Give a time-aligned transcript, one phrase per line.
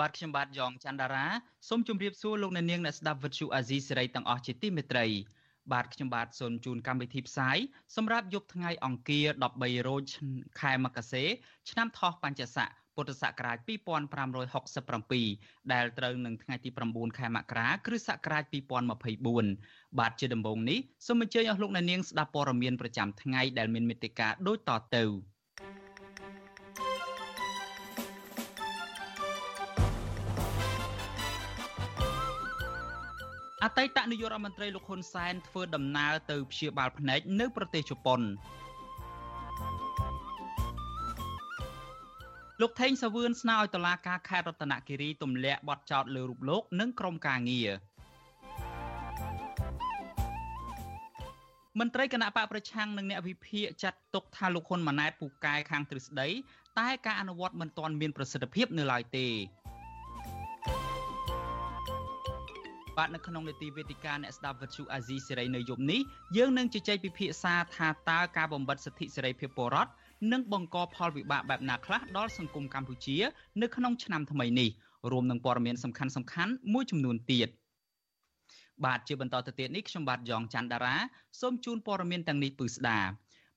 [0.00, 1.26] បាទខ្ញុំបាទយ៉ងច័ន្ទដារា
[1.68, 5.06] សូមជម្រាបសួរលោកអ្នកនាងអ្នកស្ដាប់វិទ្យុអាស៊ីសេរីទាំងអស់ជាទីមេត្រី
[5.72, 7.56] បាទខ្ញុំបាទសូមជូនកម្មវិធីផ្សាយ
[7.96, 10.02] សម្រាប់យប់ថ្ងៃអង្គារ13រោច
[10.60, 11.24] ខែមករា
[11.70, 18.44] ឆ្នាំថោះបัญចស័កពុទ្ធសករាជ2567ដែលត្រូវនឹងថ្ងៃទី9ខែមករាគ្រិស្តសករាជ
[19.26, 25.04] 2024បាទជាដំបូងនេះសូមអញ្ជើញអស់លោកអ្នកនាងស្ដាប់ព័ត៌មានប្រចាំថ្ងៃដែលមានមេត្តាដូចតទៅ
[33.68, 38.20] អតីតនាយករដ្ឋមន្ត្រីលោកហ៊ុនសែនធ្វើដំណើរទៅព្យាបាលភ្នែកនៅប្រទេសជប៉ុន
[42.60, 47.70] លោកថេងសាវឿនស្នើឲ្យតុលាការខេត្តរតនគិរីទម្លាក់បទចោទលើរូបលោក និងក្រុមការងារ
[51.80, 56.28] មន្ត្រីគណៈបកប្រឆាំងនិងអ្នកវិភាគចាត់ទុកថាលោកហ៊ុនម៉ាណែតពូកែខាងទ្រឹស្ដី
[56.78, 59.28] តែការអនុវត្តមិនទាន់មានប្រសិទ្ធភាពនៅឡើយទេ
[62.96, 66.00] បាទនៅក្នុងនេតិវេទិកាអ្នកស្ដាប់វិទ្យុអាស៊ីសេរីនៅយប់នេះ
[66.36, 69.90] យើងនឹងជជែកពិភាក្សាថាតើការបំបិទសិទ្ធិសេរីភាពពលរដ្ឋ
[70.32, 73.16] នឹងបង្កផលវិបាកបែបណាខ្លះដល់សង្គមកម្ពុជា
[73.62, 74.68] នៅក្នុងឆ្នាំថ្មីនេះ
[75.10, 77.48] រួមនឹងព័ត៌មានសំខាន់សំខាន់មួយចំនួនទៀត
[78.84, 80.96] បាទជាបន្តទៅទៀតនេះខ្ញុំបាទយ៉ងច័ន្ទដារា
[81.40, 82.98] សូមជូនព័ត៌មានទាំងនេះពឺស្ដា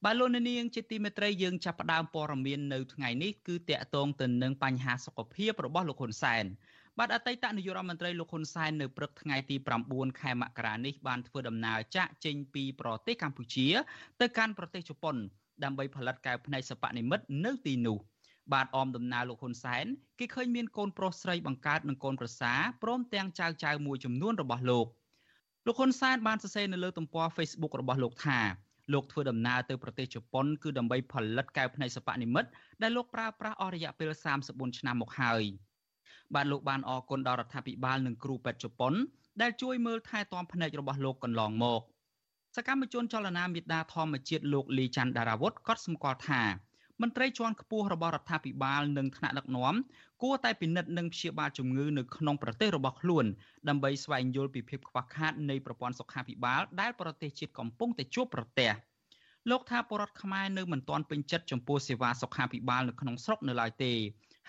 [0.05, 6.45] បាទលោកនាងជាទីមេត្រីយើងចាប់ផ្ដើមព័ត៌មាននៅថ្ងៃនេះគឺតកតងទៅនឹងបញ្ហាសុខភាពរបស់លោកហ៊ុនសែន
[6.97, 9.55] បាទអតីតនាយករដ្ឋមន្ត្រីលោកហ៊ុនសែននៅព្រឹកថ្ងៃទី
[9.87, 13.67] 9ខែមករានេះបានធ្វើដំណើរចាក់ចេញពីប្រទេសកម្ពុជា
[14.21, 15.15] ទៅកាន់ប្រទេសជប៉ុន
[15.63, 17.97] ដើម្បីផលិតកែវភ្នែកសិប្បនិមិត្តនៅទីនោះ
[18.53, 19.85] បាទអមដំណើរលោកហ៊ុនសែន
[20.19, 24.87] គេឃើញមានកូនប្រុសស្រីបង្កើតនិងកូនប្រសាព្រមទាំងចៅចៅមួយចំនួនរបស់លោក
[25.67, 28.39] លោកហ៊ុនសែនបានសរសេរនៅលើទំព័រ Facebook របស់លោកថា
[28.93, 32.49] លោកធ្វើដំណើរទៅប្រទេសជប៉ុនគឺដើម្បីផលិតកែវភ្នែកសិប្បនិមិត្ត
[32.81, 34.11] ដែលលោកប្រើប្រាស់អស់រយៈពេល
[34.45, 35.45] 34ឆ្នាំមកហើយ។
[36.35, 38.93] បាទលោកបានអរគុណដល់រដ្ឋាភិបាលនិងគ្រូពេទ្យជប៉ុន
[39.41, 41.81] ដែលជួយមើលថែទាំភ្នែករបស់លោកកន្លងមក
[42.55, 46.43] សកម្មជនចលនាមេដាធម្មជាតិលោកលីច័ន្ទដារាវុធក៏សម្គាល់ថា
[47.01, 49.75] មន្ត្រីជាន់ខ្ពស់របស់រដ្ឋាភិបាលនិងថ្នាក់ដឹកនាំ
[50.23, 53.25] គួរតែពិនិត្យនិងព្យាបាលជំងឺនៅក្នុងប្រទេសរបស់ខ្លួន
[53.69, 58.71] ដើម្បីស្វែងយល់ពីភាពខ្វះខាតនៃប្រព័ន្ធសុខាភិបាលដែលប្រទេសជាតិកំពុងតែជួបប្រទះ
[59.49, 63.93] លោកថាបរដ្ឋខ្មែរនៅមិនទាន់ពេញចិត្តចំពោះសេវាសុខាភិបាលនៅក្នុងស្រុកនៅឡើយទេ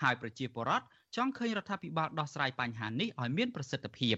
[0.01, 0.85] ហើយប្រជាពលរដ្ឋ
[1.15, 4.17] ចង់ឃើញរដ្ឋាភិបាលដោះស្រាយបញ្ហានេះឲ្យមានប្រសិទ្ធភាព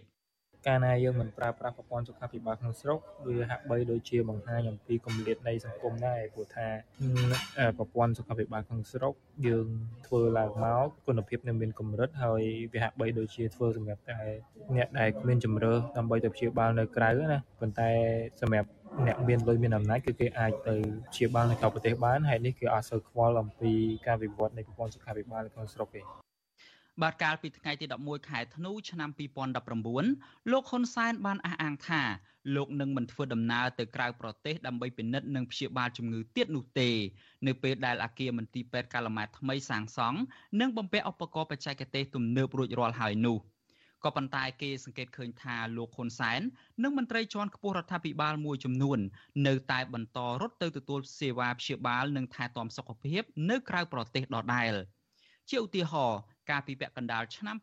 [0.67, 6.67] កាលណាយើងមិនប្រើប្រាស់ប្រព័ន្ធសុខាភិបាលក្នុងស្រុកវាហាក់បីដូចជាបង្ហាញអំពីគម្លាតនៃសង្គមដែរព្រោះថា
[7.77, 9.13] ប្រព័ន្ធសុខាភិបាលក្នុងស្រុក
[9.47, 9.67] យើង
[10.07, 12.41] ធ្វើឡើងមកគុណភាពនៅមានកម្រិតហើយ
[12.73, 14.19] វាហាក់បីដូចជាធ្វើសម្រាប់តែ
[14.75, 17.89] អ្នកដែលគ្មានជំរឿដើម្បីទៅព្យាបាលនៅក្រៅណាប៉ុន្តែ
[18.41, 18.69] សម្រាប់
[19.07, 20.75] អ្នកមានលុយមានអំណាចគឺគេអាចទៅ
[21.11, 23.71] ព្យាបាលនៅក្រៅប្រទេសបានហើយនេះគឺអត់សូវខ្វល់អំពី
[24.07, 26.22] ការវិវត្តនៃប្រព័ន្ធសុខាភិបាលនៅក្នុងស្រុកទេ
[27.01, 29.09] បាទកាលពីថ្ងៃទី11ខែធ្នូឆ្នាំ
[29.79, 32.01] 2019លោកហ៊ុនសែនបានអះអាងថា
[32.55, 36.89] លោកនឹងមិនធ្វើដំណើរទៅក្រៅប្រទេសដើម្បីពិនិត្យនិងព្យាបាលជំងឺទៀតនោះទេ
[37.47, 40.19] នៅពេលដែលអគារមន្ទីរពេទ្យកាឡម៉ែតថ្មីសាងសង់
[40.59, 43.37] និងបំពាក់ឧបករណ៍បច្ចេកទេសទំនើបរួចរាល់ហើយនោះ
[44.03, 46.41] ក៏ប៉ុន្តែគេសង្កេតឃើញថាលោកហ៊ុនសែន
[46.83, 48.99] និងមន្ត្រីជាន់ខ្ពស់រដ្ឋាភិបាលមួយចំនួន
[49.47, 54.73] នៅតែបន្តរត់ទៅទទួលសេវាព្យាបាលនិងថែទាំសុខភាព នៅក្រៅប្រទេសដដែល
[55.49, 57.57] ជាឧទាហរណ៍ កាលពីពាក់កណ្ដាលឆ្នាំ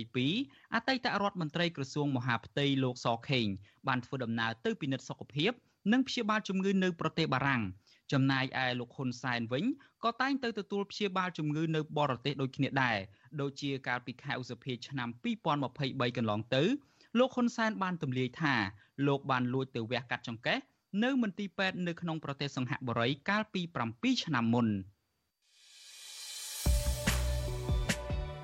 [0.00, 3.46] 2022អតីតរដ្ឋមន្ត្រីក្រសួងមហាផ្ទៃលោកសខេង
[3.88, 5.52] បានធ្វើដំណើរទៅពិនិត្យសុខភាព
[5.92, 7.62] និងព្យាបាលជំងឺនៅប្រទេសបារាំង
[8.12, 9.64] ចំណែកឯលោកហ៊ុនសែនវិញ
[10.04, 12.98] ក៏តែងទៅទទួលព្យាបាលជំងឺនៅបរទេសដូចគ្នាដែរ
[13.40, 15.08] ដូចជាកាលពីខែឧសភាឆ្នាំ
[15.62, 16.62] 2023កន្លងទៅ
[17.18, 18.54] លោកហ៊ុនសែនបានទម្លាយថា
[19.06, 20.58] លោកបានលួចទៅវះកាត់ចង្កេះ
[21.04, 23.62] នៅមន្ទីរពេទ្យនៅក្នុងប្រទេសសង្ហបុរីកាលពី
[23.92, 24.66] 7ឆ្នាំមុន។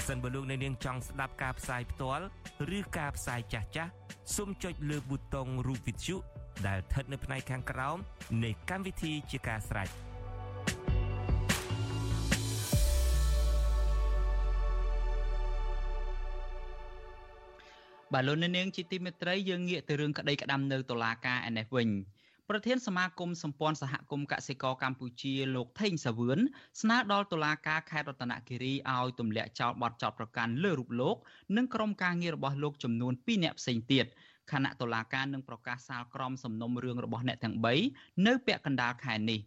[0.00, 2.24] ប្រសិនបើលោកអ្នកនាងចង់ស្ដាប់ការផ្សាយផ្ទាល់
[2.76, 3.90] ឬការផ្សាយចាស់ចាស់
[4.36, 6.16] សូមចុចលើប៊ូតុងរូបវិទ្យុ
[6.66, 7.96] ដែលស្ថិតនៅផ្នែកខាងក្រោម
[8.44, 9.88] នៃកម្មវិធីជាការស្ដាយ
[18.12, 21.88] បាទលោកនាងជាទីមេត្រីយើងងាកទៅរឿងក្តីក្តាំនៅតុលាការឯនេះវិញ
[22.52, 26.38] ប្រធានសមាគមសម្ព័ន្ធសហគមន៍កសិករកម្ពុជាលោកថេងសាវឿន
[26.80, 31.16] ស្នើដល់តុលាការខេត្តរតនគិរីឲ្យទម្លាក់ចោលបទចោទប្រកាន់លើរូបលោក
[31.56, 34.06] និងក្រុមការងាររបស់លោកចំនួន2នាក់ផ្សេងទៀត
[34.52, 37.56] ខណៈតុលាការនឹងប្រកាសសាលក្រមសំណុំរឿងរបស់អ្នកទាំង
[37.90, 39.40] 3នៅពាក់កណ្ដាលខែនេះ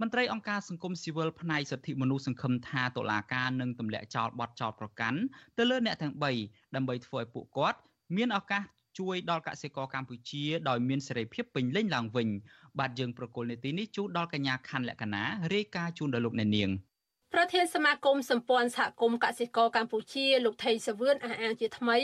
[0.00, 5.18] មន្ត្រីអង្គការសង្គមស៊ីវិលផ្នែកសិទ្ធិមនុស្សសង្ឃឹមថាតុលាការនឹងទម្លាក់ចោលបទចោទប្រកាន់
[5.58, 6.14] ទៅលើអ្នកទាំង
[6.44, 7.78] 3ដើម្បីធ្វើឲ្យពួកគាត់
[8.16, 8.62] មានឱកាស
[8.98, 12.28] ជួយដល់កសិករកម្ពុជាដោយមានសេរីភាពពេញលេញឡើងវិញ
[12.78, 15.22] បាទយើងប្រកុលនេតិនេះជូនដល់កញ្ញាខណ្ឌលក្ខណា
[15.54, 16.70] រាយការណ៍ជូនដល់លោកអ្នកនាង
[17.34, 21.98] ប្រធានសមាគមសម្ព័ន្ធសហគមន៍កសិករកម្ពុជាលោកថៃសវឿនអះអាងជាថ្មី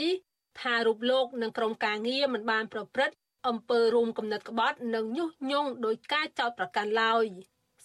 [0.59, 3.15] ថារូបលោកនិងក្រុមការងារមិនបានប្រព្រឹត្ត
[3.47, 7.25] អំពើរួមគំនិតក្បត់និងញុះញង់ដោយការចោទប្រកាន់ឡើយ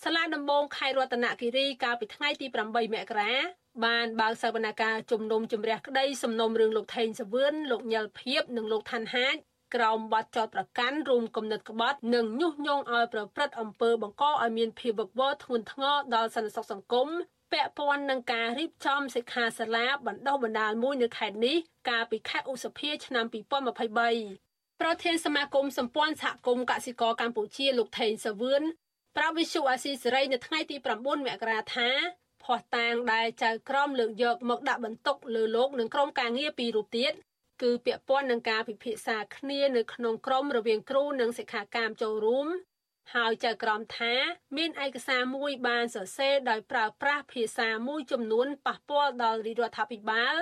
[0.04, 3.32] សាលាដំបងខេត្តរតនគិរីកាលពីថ្ងៃទី8មករា
[3.84, 9.36] បានបើកសវនកម្មជំនុំជម្រះក្តីសំណុំរឿងលោកថេងសវឿនលោកញ៉លភៀបនិងលោកឋានហាជ
[9.74, 17.08] ក្រោមបទចោទប្រកាន់រួមគំនិតក្បត់និងញុះញង់ឲ្យប្រព្រឹត្តអំពើបង្កឲ្យមានភាពវឹកវរធ្ងន់ធ្ងរដល់សន្តិសុខសង្គម
[17.52, 21.56] ពាក់ព័ន្ធនឹងការរៀបចំសិក្ខាសាលាបណ្ដុះបណ្ដាលមួយនៅខេត្តនេះ
[21.88, 23.24] កាលពីខែឧសភាឆ្នាំ
[24.02, 28.62] 2023ប្រធានសមាគមសម្ព័ន្ធសហគមន៍កសិករកម្ពុជាលោកថេងសាវឿន
[29.16, 31.88] ប្រាប់វិសុអាស៊ីសេរីនៅថ្ងៃទី9មករាថា
[32.44, 37.12] ភ័ស្តុតាងដែលចៅក្រមលើកយកមកដាក់បន្ទុកលើលោកនិងក្រុមការងារពីររូបទៀត
[37.62, 42.48] គឺពាក់ព័ន្ធនឹងការពិភាក្សាគ្នានៅក្នុងក្រុមរវាងគ្រូនិងសិក្ខាកាមចូលរួម
[43.14, 44.14] ហើយចៅក្រមថា
[44.56, 50.36] មានឯកសារមួយបានសរសេរដោយប្រើប្រាស់ភាសាមួយចំនួនប៉ះពាល់ដល់រាជរដ្ឋាភិបាល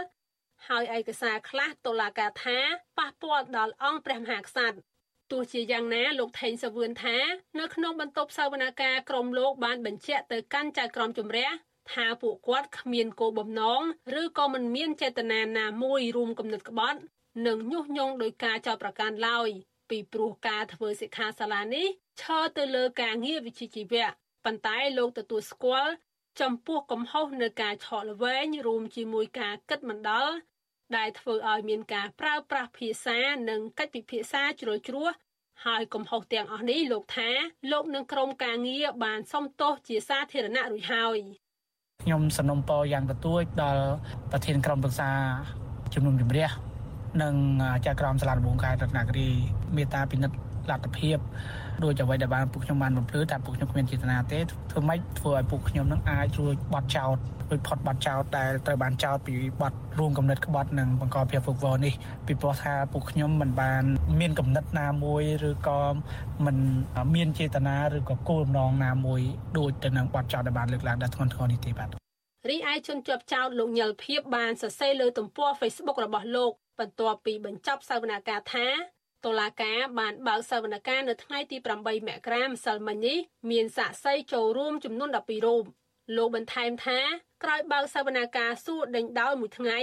[0.69, 2.59] ហើយឯកសារខ្លះតុលាការថា
[2.99, 4.79] ប៉ះពាល់ដល់អង្គព្រះមហាក្សត្រ
[5.33, 7.17] ទោះជាយ៉ាងណាលោកថេងសាវឿនថា
[7.59, 11.49] នៅក្នុងបន្ទប់សវនកម្មក្រមលោកបានបញ្ជាក់ទៅកាន់ចៅក្រមជំរះ
[11.93, 13.83] ថាពួកគាត់គ្មានគោលបំណង
[14.21, 17.01] ឬក៏មិនមានចេតនាណាមួយរួមគំនិតក្បត់
[17.47, 19.49] និងញុះញង់ដោយការចោទប្រកាន់ឡើយ
[19.91, 21.87] ពីព្រោះការធ្វើសិក្ខាសាលានេះ
[22.21, 24.07] ឈរទៅលើការងារវិជ្ជាជីវៈ
[24.45, 25.93] ប៉ុន្តែលោកទទួលស្គាល់
[26.41, 30.35] ចំពោះកំហុសនៅការឆក់ល្វែងរួមជាមួយការគិតមិនដល់
[30.97, 33.19] ដែលធ្វើឲ្យមានការប្រើប្រាស់ភាសា
[33.51, 35.13] និងកិច្ចពិភាក្សាជ្រុលជ្រួស
[35.67, 37.31] ហើយកំហុសទាំងអស់នេះលោកថា
[37.73, 41.19] លោកនឹងក្រុមការងារបានសុំទោសជាសាធារណៈរួចហើយ
[42.05, 43.85] ខ្ញុំสนុំពរយ៉ាងទទួចដល់
[44.31, 45.11] ប្រធានក្រុមប្រឹក្សា
[45.95, 46.49] ជំនុំជម្រះ
[47.23, 47.35] និង
[47.87, 49.29] ចៅក្រមសាលាដំបងខេត្តរតនគិរី
[49.77, 50.37] មេត្តាពិនិត្យ
[50.71, 51.19] លទ្ធភាព
[51.85, 54.39] ដូចអ្វីដែលបានពួកខ្ញុំបានបំភ្លឺតែពួកខ្ញុំគ្មានចេតនាទេ
[54.71, 57.19] ធ្វើម៉េចធ្វើឲ្យពួកខ្ញុំនឹងអាចរួចបត់ចោត
[57.51, 61.95] រួចផុតបត់ចោតដែលត្រូវបានចោតពីបត់រួមកំណត់ក្បត់និងបង្កភាពវឹកវរនេះ
[62.27, 63.83] ពីព្រោះថាពួកខ្ញុំមិនបាន
[64.21, 65.81] មានកំណត់ណាមួយឬក៏
[66.45, 66.57] មិន
[67.15, 69.21] មានចេតនាឬក៏គោលបំណងណាមួយ
[69.59, 71.89] ដូចទៅនឹងបត់ចោតដែលបានលើកឡើងដល់ធ្ងន់ធ្ងរនេះទេបាទ
[72.49, 78.69] រីឯជនជាប់ចោតលោកញលភៀបបានសរសេរលើទំព័រ Facebook របស់លោកបន្ទាប់ពីបញ្ចប់សវនកម្មថា
[79.25, 83.19] តុលាការបានបើកសវនកម្មនៅថ្ងៃទី8មករាម្សិលមិញនេះ
[83.51, 85.65] មានសាក្សីចូលរួមចំនួន12រូប
[86.17, 86.99] លោកបន្ថែមថា
[87.45, 89.79] ក្រោយបើកសវនកម្មសួរដេញដោលមួយថ្ងៃ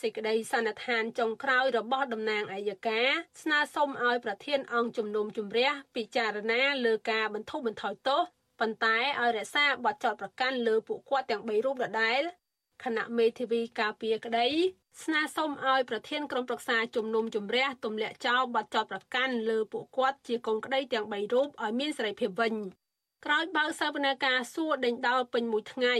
[0.00, 3.08] សេចក្តីសន្និដ្ឋានចុងក្រោយរបស់តំណាងអัยការ
[3.42, 8.22] ស្នើសុំឲ្យប្រធានអង្គជំនុំជម្រះពិចារណាលើការបន្ធូរបន្ថយទោស
[8.60, 12.22] ប៉ុន្តែឲ្យរក្សាបទចោទប្រកាន់លើពួកគាត់ទាំង3រូបដដែល
[12.84, 14.48] គណៈមេធាវីការពារក្តី
[15.04, 22.54] ស្នើសុំឲ្យប្រធានក្រុមប្រឹក្សាជំនុំជម្រះទម្លាក់ចោលបទចោទប្រកាន់លើពួកគាត់ជាកូនក្តីទាំង3រូបឲ្យមានសេរីភាពវិញ
[23.24, 25.94] ក្រោយបើកសវនកម្មសួរដេញដោលពេញមួយថ្ងៃ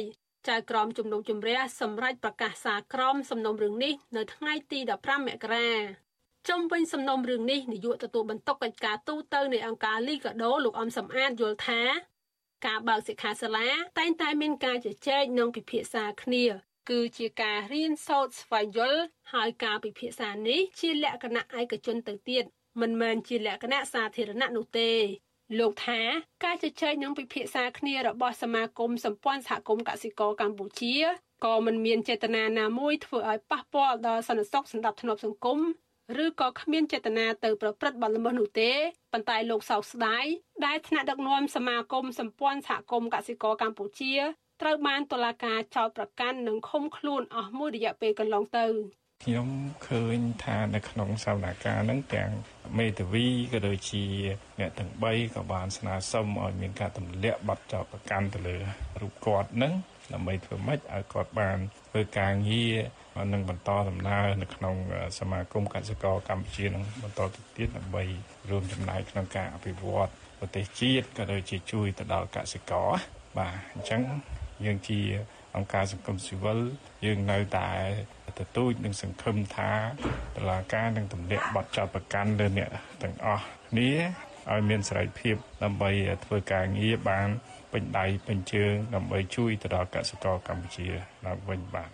[0.48, 5.70] ចៅក្រមជំនុំជម្រះសម្រេចប្រកាសសារក្រមសំណុំរឿងនេះនៅថ្ងៃទី15មករា
[6.48, 11.82] ជុំវិញសំណុំរឿងនេះនាយកទទួលបន្ទុកកិច្ចការទូតនៃអង្គការលីកាដូលោកអំសំអាតយល់ថា
[12.66, 13.68] ការបើកសិក្ខាសាលា
[13.98, 16.44] តែងតែមានការជជែកនិងពិភាក្សាគ្នា
[16.90, 22.44] គឺជាការរៀនសូត្រស្វែងយល់ហើយការពិភាក្សានេះជាលក្ខណៈឯកជនទៅទៀត
[22.80, 24.90] មិនមែនជាលក្ខណៈសាធារណៈនោះទេ
[25.58, 26.00] លោកថា
[26.44, 30.94] ការជជែកនិងពិភាក្សាគ្នារបស់សមាគមសម្ព័ន្ធសហគមន៍កសិករកម្ពុជា
[31.44, 35.58] ក៏មិនមានចេតនាណាមួយធ្វើឲ្យប៉ះពាល់ដល់សន្តិសុខសណ្ដាប់ធ្នាប់សង្គម
[36.24, 38.72] ឬក៏គ្មានចេតនាទៅប្រព្រឹត្តបទល្មើសនោះទេ
[39.12, 40.24] ប៉ុន្តែលោកសោកស្ដាយ
[40.66, 44.14] ដែលថ្នាក់ដឹកនាំសមាគមសម្ព័ន្ធសហគមន៍កសិករកម្ពុជា
[44.62, 48.66] ត្រូវបានតុលាការចោទប្រកាន់និងឃុំខ្លួនអស់មួយរយៈពេលកន្លងទៅ
[49.24, 49.48] ខ្ញុំ
[49.88, 52.30] ឃើញថានៅក្នុងសវនកម្មហ្នឹងទាំង
[52.78, 54.04] មេធាវីក៏ដូចជា
[54.60, 58.56] អ្នកទាំង3ក៏បានស្នើសុំឲ្យមានការទម្លាក់ប័ណ្ណចោទប្រកាន់ទៅលើ
[59.00, 59.72] រូបគាត់ហ្នឹង
[60.12, 61.58] ដើម្បីធ្វើម៉េចឲ្យគាត់បាន
[61.88, 62.76] ធ្វើការងារ
[63.32, 64.74] នឹងបន្តដំណើរនៅក្នុង
[65.18, 68.04] សមាគមកសិករកម្ពុជានឹងបន្តទៅទៀតដើម្បី
[68.50, 72.88] រួមចំណែកក្នុងការអភិវឌ្ឍប្រទេសជាតិក៏ដូចជាជួយទៅដល់កសិករ
[73.38, 74.02] បាទអញ្ចឹង
[74.64, 75.00] យើងជា
[75.56, 76.58] អង្គការសង្គមស៊ីវិល
[77.04, 77.70] យើងនៅតែ
[78.38, 79.72] ទទូចនិងសង្ឃឹមថា
[80.36, 82.70] តឡាការនឹងទម្លាក់បទចោទប្រកាន់លើអ្នក
[83.02, 83.90] ទាំងអស់គ្នា
[84.50, 85.90] ឲ្យមានសេរីភាពដើម្បី
[86.24, 87.28] ធ្វើការងារបាន
[87.72, 90.86] ពេញដៃពេញជើងដើម្បីជួយទៅដល់កសិករកម្ពុជា
[91.26, 91.90] ឡើងវិញបាទ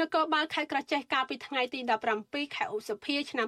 [0.00, 1.80] នគរបាលខេត្តក្រចេះកាលពីថ្ងៃទី
[2.18, 3.46] 17ខែឧសភាឆ្នាំ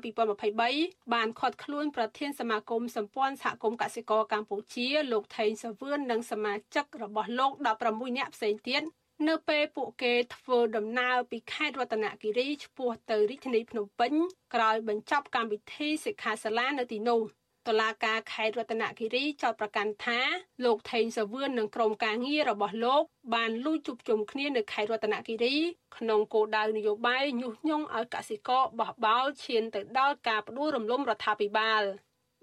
[0.54, 7.52] 2023បានឃាត់ខ្លួនប្រធានសមាគមសម្ព័ន្ធសហគមន៍កសិករកម្ពុជាលោកថេងសាវឿននិងសមាជិករបស់លោក
[7.86, 8.82] 16នាក់ផ្សេងទៀត
[9.28, 14.12] នៅពេលពួកគេធ្វើដំណើរពីខេត្តរតនគិរីឆ្ពោះទៅរាជធានីភ្នំពេញ
[14.54, 17.22] ក្រោយបញ្ចប់កម្មវិធីសិក្ខាសាលានៅទីនោះ។
[17.68, 20.20] តុលាការខេត្តរតនគិរីចោទប្រកាន់ថា
[20.64, 23.02] លោកថេងសាវឿននិងក្រុមការងាររបស់លោក
[23.34, 25.56] បានលួចជួបជុំគ្នានៅខេត្តរតនគិរី
[25.96, 31.82] ក្នុងគោលដៅនយោបាយញុះញង់ឲ្យកសិករបោះបោលឈានទៅដល់ការផ្ដួលរំលំរដ្ឋាភិបាល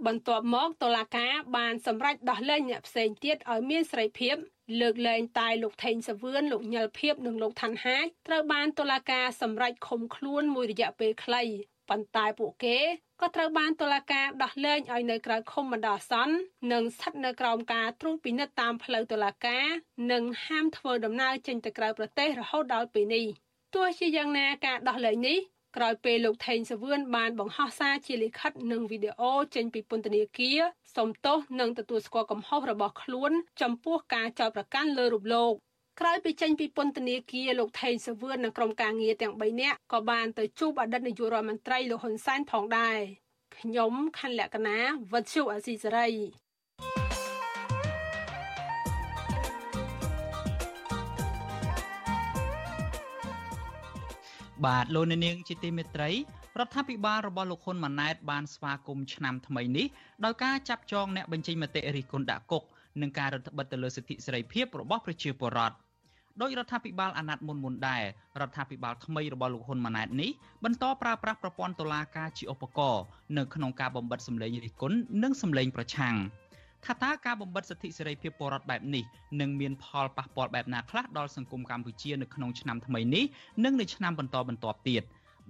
[0.05, 4.35] បន្ទាប់មកតុលាការបានសម្រេចដោះលែងអ្នកផ្សេងទៀតឲ្យមានសេរីភាព
[4.79, 11.43] លើកលែងតែលោកថេងសាវឿនលោកញិលភៀបនិងលោកឋានហាជត្រូវបានតុលាការសម្រេចឃុំខ្លួនមួយរយៈពេលខ្លី
[11.89, 12.77] ប៉ុន្តែពួកគេ
[13.21, 16.35] ក៏ត្រូវបានតុលាការដោះលែងឲ្យនៅក្រៅឃុំបណ្ដោះអាសន្ន
[16.73, 19.65] និងស្ថិតនៅក្រោមការត្រួតពិនិត្យតាមផ្លូវតុលាការ
[20.11, 23.25] និងហាមធ្វើដំណើរចេញទៅក្រៅប្រទេសរហូតដល់ពេលនេះ
[23.75, 25.38] ទោះជាយ៉ាងណាការដោះលែងនេះ
[25.77, 30.59] ក្រោយពេលលោកថេងសវឿនបានបង្ហោះសារជាលិខិតនិងវីដេអូចេញពីពន្ធនាគារ
[30.95, 35.53] សុំទោសនិងទទួលស្គាល់កំហុសរបស់ខ្លួន ចំពោះការចោទប្រកាន់លើរូបលោក
[35.99, 42.97] ក្រោយពីចេញពីពន្ធនាគារលោកថេងសវឿននិងក្រុមការងារទាំង3នាក់ក៏បានទៅជួបអតីតនាយករដ្ឋមន្ត្រីលោកហ៊ុនសែនផងដែរ
[43.57, 44.77] ខ្ញុំខណ្ឌលក្ខណា
[45.11, 46.09] វັດឈូអស៊ីសេរី
[54.66, 56.10] បាទលោកនាងជាទីមេត្រី
[56.60, 59.88] រដ្ឋាភិបាលរបស់លោកហ៊ុនម៉ាណែតបានស្វាគមន៍ឆ្នាំថ្មីនេះ
[60.25, 62.63] ដោយការចាប់ចងអ្នកបញ្ចេញមតិរិះគន់ដាក់គុក
[63.01, 65.75] និងការរដ្ឋបិទទៅលើសិទ្ធិសេរីភាពរបស់ប្រជាពលរដ្ឋ
[66.42, 68.04] ដោយរដ្ឋាភិបាលអាណត្តិមុនមុនដែរ
[68.42, 70.32] រដ្ឋាភិបាលថ្មីរបស់លោកហ៊ុនម៉ាណែតនេះ
[70.63, 73.04] បន្តប្រើប្រាស់ប្រព័ន្ធតុលាការជាឧបករណ៍
[73.38, 76.16] នៅក្នុងការបំបិទសម្លេងរិះគន់និងសម្លេងប្រឆាំង
[76.86, 79.03] ថាតើការបំបិទសិទ្ធិសេរីភាពពលរដ្ឋបែបនេះ
[79.41, 83.25] នឹងមានផលប៉ះពាល់បែបណាខ្លះដល់សង្គមកម្ពុជានៅក្នុងឆ្នាំថ្មីនេះ
[83.63, 85.03] និងនៅឆ្នាំបន្តបន្ទាប់ទៀត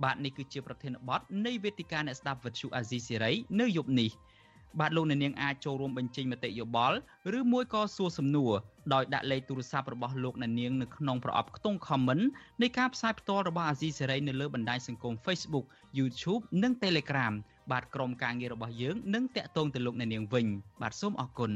[0.03, 4.11] បាទនេះគឺជាប្រធានបទនៃវេទិកាអ្នកស្ដាប់វិទ្យុអាស៊ីសេរីនៅយប់នេះ។
[4.79, 6.97] បាទលោកអ្នកនាងអាចចូលរួមបញ្ចេញមតិយោបល់
[7.39, 8.51] ឬមួយក៏សួរសំណួរ
[8.93, 12.23] ដោយដាក់លេខទូរស័ព្ទរបស់លោកអ្នកនាងនៅក្នុងប្រអប់ខ្ទង់ comment
[12.61, 15.65] នៃការផ្សាយផ្ទាល់របស់អាស៊ីសេរីនៅលើបណ្ដាញសង្គម Facebook
[15.97, 17.33] YouTube និង Telegram
[17.71, 20.45] បាទក្រុមការងាររបស់យើងនឹងតាក់ទងទៅលោកអ្នកនាងវិញ
[20.81, 21.51] បាទសូមអរគុណ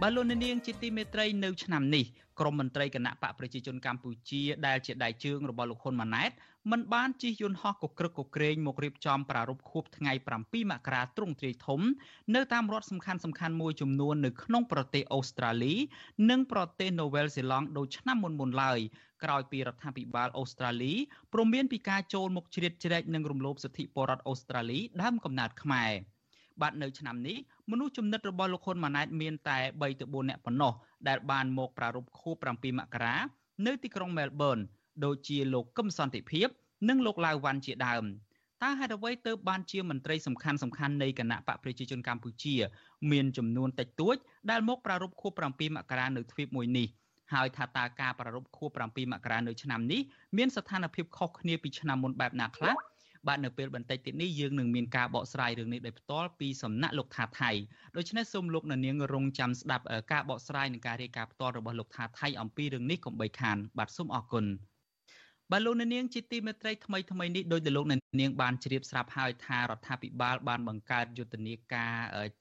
[0.00, 2.04] បាទលោកអ្នកនាងជាទីមេត្រីនៅឆ្នាំនេះ
[2.40, 6.30] ក្រមមន្ត្រីគណៈបកប្រជាជនកម្ពុជាដែលជាដៃជើងរបស់លោកហ៊ុនម៉ាណែត
[6.70, 11.80] មិនបានជិះយន្តហោះកក្រឹកកក្រែងមករៀបចំប្រារព្ធខួបថ្ងៃ7មករាទ្រង់ទ្រាយធំ
[12.34, 15.74] នៅតាមរដ្ឋសំខាន់សំខាន់មួយចំនួននៅក្នុងប្រទេសអូស្ត្រាលី
[16.30, 18.78] និងប្រទេសនូវែលសេឡង់ដូចឆ្នាំមុនមុនឡើយ
[19.24, 20.94] ក្រោយពីរដ្ឋាភិបាលអូស្ត្រាលី
[21.32, 25.92] ព្រមានពីការចូលមកជ្រៀតជ្រែកនិងរំលោភសិទ្ធិពលរដ្ឋអូស្ត្រាលីដើមកំណើតខ្មែរ
[26.60, 27.38] បាទនៅឆ្នាំនេះ
[27.70, 30.72] មនុស្សចំណិតរបស់លោកហ៊ុនម៉ាណែតមានតែ3ទៅ4នាក់ប៉ុណ្ណោះ
[31.08, 33.16] ដែលបានមកប្រារព្ធខួប7មករា
[33.66, 34.58] នៅទីក្រុងមែលប៊ន
[35.04, 36.48] ដូចជាលោកកឹមសន្តិភាព
[36.88, 38.04] និងលោកឡាវវ៉ាន់ជាដើម
[38.62, 42.54] តើហេតុអ្វីទើបបានជាមន្ត្រីសំខាន់សំខាន់នៃគណៈបកប្រជាជនកម្ពុជា
[43.12, 44.16] មានចំនួនតិចតួច
[44.50, 46.88] ដែលមកប្រារព្ធខួប7មករានៅទ្វីបមួយនេះ
[47.32, 50.00] ហើយថាតើការប្រារព្ធខួប7មករានៅឆ្នាំនេះ
[50.36, 52.74] មានស្ថានភាពខុសគ្នាពីឆ្នាំមុនបែបណាខ្លះ
[53.26, 57.50] បាទនៅពេលបន្តិចទៀតនេះយើងនឹងមានការបកស្រាយរឿងនេះដោយផ្ទាល់ពីសំណាក់លោកថាថៃ
[57.96, 64.46] ដូច្នេះសូមលោកនាងរងចាំស្ដាប់ការបកស្រាយនិងការរាយការណ៍ផ្ទាល់របស់លោកថាថៃអំពីរឿងនេះកុំបីខានបាទសូមអរគុណ
[65.52, 67.86] បាទលោកនាងជាទីមេត្រីថ្មីថ្មីនេះដោយដែលលោក
[68.20, 71.94] នាងបានជ្រាបស្រាប់ហើយថារដ្ឋាភិបាលបានបង្កើតយុទ្ធនាការ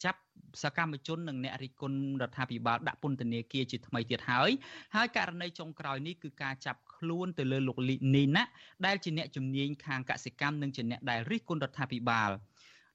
[0.04, 0.20] ចាប់
[0.64, 4.52] សកម្មជននិងអ្នករិះគន់រដ្ឋាភិបាលដាក់ពន្ធនាគារជាថ្មីទៀតហើយ
[4.96, 7.78] ហើយករណីចុងក្រោយនេះគឺការចាប់ ខ្លួនទៅលើលោក
[8.16, 8.44] នីណា
[8.86, 12.32] ដែលជាអ្នកជំនាញខាងកសិកម្មនិងជាអ្នកដែលរិះគន់រដ្ឋាភិបាល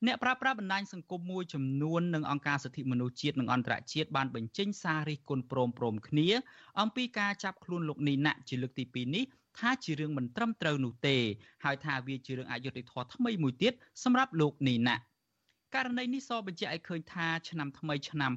[0.06, 6.28] អ្នកប្រាស្រ័យបណ្ដាញសង្គមមួយចំនួននិងអង្គការសិទ្ធិមនុស្សជាតិនិងអន្តរជាតិបានបញ្ចេញសាររិះគន់ព្រមព្រមគ្នា
[6.80, 9.24] អំពីការចាប់ខ្លួនលោកនីណាជាលើកទី2នេះ
[9.58, 11.16] ថាជារឿងមិនត្រឹមត្រូវនោះទេ
[11.64, 13.72] ហើយថាវាជារឿងអយុត្តិធម៌ថ្មីមួយទៀត
[14.04, 15.00] សម្រាប់លោកនីណាក
[15.86, 18.32] រណីនេះសបញ្ជាក់ឲ្យឃើញថាឆ្នាំថ្មីឆ្នាំ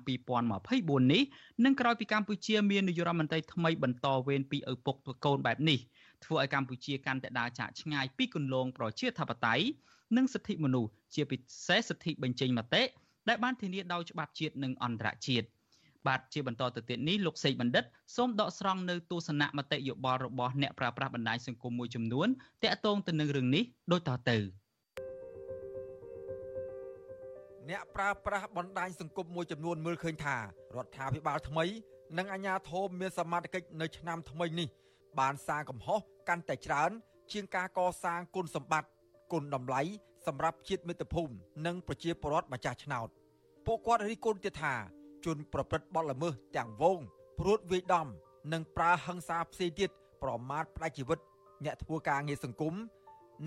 [0.53, 1.23] 2024នេះ
[1.65, 5.79] នឹងក្រោយពីកម្ពុជាមាននាយករដ្ឋមន្ត្រីថ្មីបន្តវេនពីឪពុកកូនបែបនេះ
[6.25, 9.65] ធ្វើឲ្យកម្ពុជាកាន់តែដើរចាកឆ្ងាយពីគន្លងប្រជាធិបតេយ្យ
[10.17, 11.37] និងសិទ្ធិមនុស្សជាពិ
[11.67, 12.83] សេសសិទ្ធិបញ្ចេញមតិ
[13.29, 15.47] ដែលបានធានាដោយច្បាប់ជាតិនិងអន្តរជាតិ
[16.07, 17.83] បាទជាបន្តទៅទៀតនេះលោកសេកបណ្ឌិត
[18.15, 22.27] សូមដកស្រង់នៅទស្សនៈមតិយោបល់របស់អ្នកប្រើប្រាស់បណ្ដាញសង្គមមួយចំនួន
[22.63, 24.37] តាក់ទងទៅនឹងរឿងនេះដូចតទៅ
[27.69, 31.65] អ្នកប្រើប្រាស់បណ្ដាញសង្គមមួយចំនួនមើលឃើញថារដ្ឋាភិបាលថ្មី
[32.17, 34.67] និងអាជ្ញាធរមានសមត្ថកិច្ចនៅឆ្នាំថ្មីនេះ
[35.19, 36.91] បានសាងកំហុសកាន់តែច្រើន
[37.31, 38.89] ជាងការកសាងគុណសម្បត្តិ
[39.31, 39.81] គុណតម្លៃ
[40.27, 41.33] សម្រាប់ជាតិមាតុភូមិ
[41.65, 43.07] និងប្រជាពលរដ្ឋម្ចាស់ឆ្នោត
[43.65, 44.75] ពួកគាត់រិះគន់ទៀតថា
[45.25, 46.99] ជនប្រព្រឹត្តបទល្មើសទាំងវង
[47.39, 48.07] ព្រួតវាយដំ
[48.53, 49.89] និងប្រើហិង្សាផ្សេងទៀត
[50.23, 51.19] ប្រមាថផ្ដាច់ជីវិត
[51.65, 52.73] អ្នកធ្វើការងារសង្គម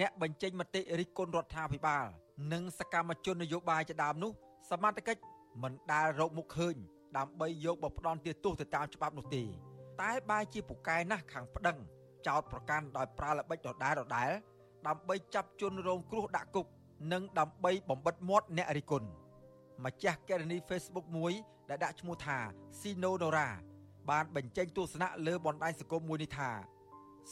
[0.01, 2.07] អ្នកបញ្ចេញមតិរិះគន់រដ្ឋាភិបាល
[2.53, 4.33] និងសកម្មជននយោបាយជាដើមនោះ
[4.71, 5.23] សមត្ថកិច្ច
[5.63, 6.77] មិនដែលរកមុខឃើញ
[7.17, 9.43] ដើម្បីយកមកផ្ដន់ទោសទៅតាមច្បាប់នោះទេ
[10.03, 11.79] តែបែរជាពូកែណាស់ខាងប្តឹង
[12.27, 14.31] ចោតប្រកាន់ដោយប្រើល្បិចដដែលដដែល
[14.87, 16.67] ដើម្បីចាប់ជនរងគ្រោះដាក់គុក
[17.13, 19.09] និងដើម្បីបំបិតមាត់អ្នករិះគន់
[19.85, 21.33] ម្ចាស់កេរនី Facebook មួយ
[21.69, 22.39] ដែលដាក់ឈ្មោះថា
[22.81, 23.49] Sinodora
[24.11, 26.51] បានបញ្ចេញទស្សនៈលើបណ្ដាញសង្គមមួយនេះថា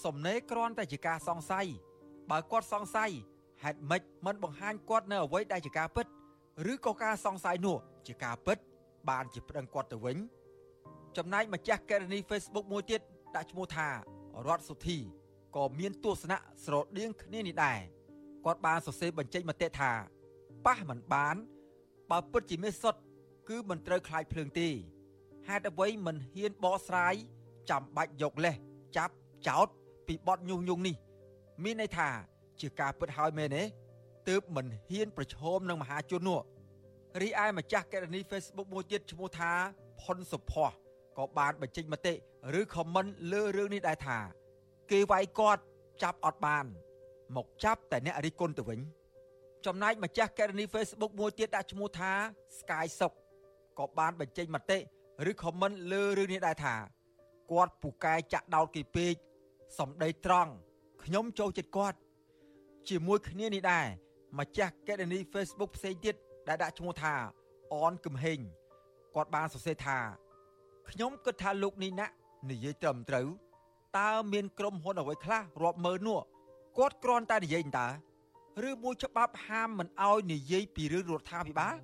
[0.04, 1.66] សំណេរគ្រាន់តែជាការសង្ស័យ
[2.30, 3.12] បើគាត់សង្ស័យ
[3.62, 6.06] ហេតុម៉េចមិនបង្ហាញគាត់នៅអ្វីដែលជាការពិត
[6.72, 8.58] ឬក៏ការសង្ស័យនោះជាការពិត
[9.08, 10.16] បានជាប្តឹងគាត់ទៅវិញ
[11.16, 13.00] ចំណែកម្ចាស់កេរនី Facebook មួយទៀត
[13.36, 13.88] ដាក់ឈ្មោះថា
[14.46, 14.98] រតសុធី
[15.56, 17.80] ក៏មានទស្សនៈស្រដៀងគ្នានេះដែរ
[18.44, 19.92] គាត់បានសរសេរបញ្ចេញមតិថា
[20.66, 21.36] ប៉ះមិនបាន
[22.10, 22.94] បើពិតជាមេសុត
[23.48, 24.68] គឺមិនត្រូវខ្លាចភ្លើងទេ
[25.48, 27.14] ហេតុអ្វីមិនហ៊ានបកស្រាយ
[27.70, 28.56] ចាំបាច់យកលេស
[28.96, 29.14] ចាប់
[29.48, 29.68] ចោត
[30.06, 30.96] ពីបទញុះញង់នេះ
[31.64, 32.08] មានន័យថា
[32.60, 33.62] ជាការពិតហើយមែនទេ
[34.28, 36.40] ទើបមិនហ៊ានប្រឈមនឹងមហាជននោះ
[37.22, 39.52] រីឯម្ចាស់កេរនី Facebook មួយទៀតឈ្មោះថា
[40.02, 40.70] ផុនសុផោះ
[41.18, 42.14] ក៏បានបញ្ចេញមតិ
[42.60, 44.18] ឬ comment លើរឿងនេះដែរថា
[44.90, 45.62] គេវាយគាត់
[46.02, 46.64] ចាប់អត់បាន
[47.36, 48.80] មកចាប់តែអ្នករិះគន់ទៅវិញ
[49.66, 52.12] ចំណែកម្ចាស់កេរនី Facebook មួយទៀតដាក់ឈ្មោះថា
[52.58, 53.12] Sky សុក
[53.78, 54.78] ក៏បានបញ្ចេញមតិ
[55.30, 56.74] ឬ comment លើរឿងនេះដែរថា
[57.52, 59.14] គាត់ពូកែចាក់ដោតគេពេក
[59.78, 60.52] សំដីត្រង់
[61.04, 61.98] ខ្ញុំចូលចិត្តគាត់
[62.88, 63.86] ជាមួយគ្នានេះដែរ
[64.38, 66.14] ម្ចាស់កេរនី Facebook ផ្សេងទៀត
[66.48, 67.14] ដែលដាក់ឈ្មោះថា
[67.74, 68.38] អនគឹមហេង
[69.14, 69.98] គាត់បានសរសេរថា
[70.90, 72.14] ខ្ញុំគិតថាលោកនេះណាក់
[72.50, 73.28] និយាយត្រឹមត្រូវ
[73.98, 76.20] តើមានក្រុមហ៊ុនអ្វីខ្លះរាប់ម៉ឺននោះ
[76.78, 77.88] គាត់គ្រាន់តែនិយាយតើ
[78.68, 81.76] ឬមួយច្បាប់ហាមមិនអោយនិយាយពីរឿងរដ្ឋាភិបាល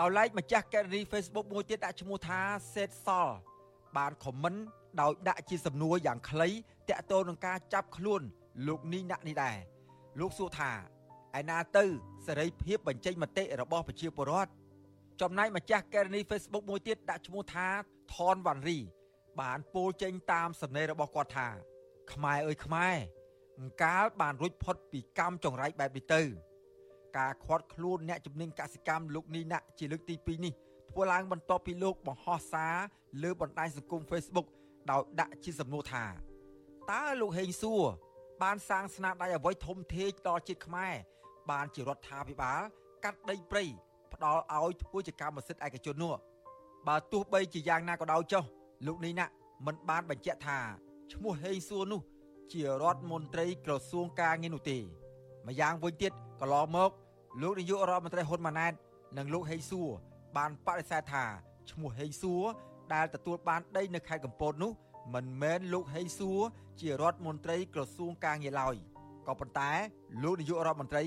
[0.00, 2.40] ដោយឡែកម្ចាស់កេរនី Facebook មួយទៀតដាក់ឈ្មោះថា
[2.74, 3.28] សេតសល
[3.96, 4.54] បានខមមិន
[5.00, 6.48] ដោយដាក់ជាសំណួរយ៉ាងខ្លី
[6.88, 8.22] តាក់ទងនឹងការចាប់ខ្លួន
[8.66, 9.56] លោកនីណាក់នេះដែរ
[10.20, 10.72] លោកសួរថា
[11.38, 11.84] ឯណាទៅ
[12.26, 14.50] សេរីភាពបញ្ចេញមតិរបស់ប្រជាពលរដ្ឋ
[15.20, 17.68] ចំណែកម្ចាស់កេរនី Facebook មួយទៀតដាក់ឈ្មោះថា
[18.14, 18.78] ថនវ៉ាន់រី
[19.40, 21.48] បានពោលចេញតាមសំណេររបស់គាត់ថា
[22.12, 22.96] ខ្មែរអើយខ្មែរ
[23.60, 26.22] អង្កាលបានរួចផុតពីកម្មចង្រៃបែបនេះទៅ
[27.18, 30.52] ការខាត់ខ្លួនអ្នកជំនាញកសិកម្មលោកនីណាក់ជាលើកទី2នេះ
[30.90, 32.74] ធ្វើឡើងបន្ទាប់ពីលោកបង្ហោះសារ
[33.22, 34.46] លើបណ្ដាញសង្គម Facebook
[34.90, 36.04] ដោយដាក់ជាសំណួរថា
[36.90, 37.84] តើលោកហេងសួរ
[38.42, 40.94] បានសាងស្នាដៃអ្វីធំធេងដល់ជាតិខ្មែរ
[41.50, 42.60] បានជារដ្ឋាភិបាល
[43.04, 43.64] កាត់ដីព្រៃ
[44.12, 46.14] ផ្ដល់ឲ្យធ្វើជាកម្មសិទ្ធិឯកជននោះ
[46.88, 48.44] បើទោះបីជាយ៉ាងណាក៏ដោយចុះ
[48.86, 49.26] លោកនេះណា
[49.66, 50.58] មិនបានបញ្ជាក់ថា
[51.12, 52.00] ឈ្មោះហេងសួរនោះ
[52.52, 54.78] ជារដ្ឋមន្ត្រីក្រសួងការងារនោះទេ
[55.46, 56.90] ម្យ៉ាងវិញទៀតកន្លងមក
[57.42, 58.72] លោកនាយករដ្ឋមន្ត្រីហ៊ុនម៉ាណែត
[59.18, 59.88] និងលោកហេងសួរ
[60.36, 61.24] បានបដិសេធថា
[61.70, 62.44] ឈ្មោះហេងសួរ
[62.94, 64.72] ដែលទទួលបានដីនៅខេត្តកំពតនោះ
[65.14, 66.40] មិនមែនលោកហេងសួរ
[66.80, 68.74] ជារដ្ឋមន្ត្រីក្រសួងការងារឡើយ
[69.26, 69.70] ក៏ប៉ុន្តែ
[70.22, 71.04] លោកនាយករដ្ឋមន្ត្រី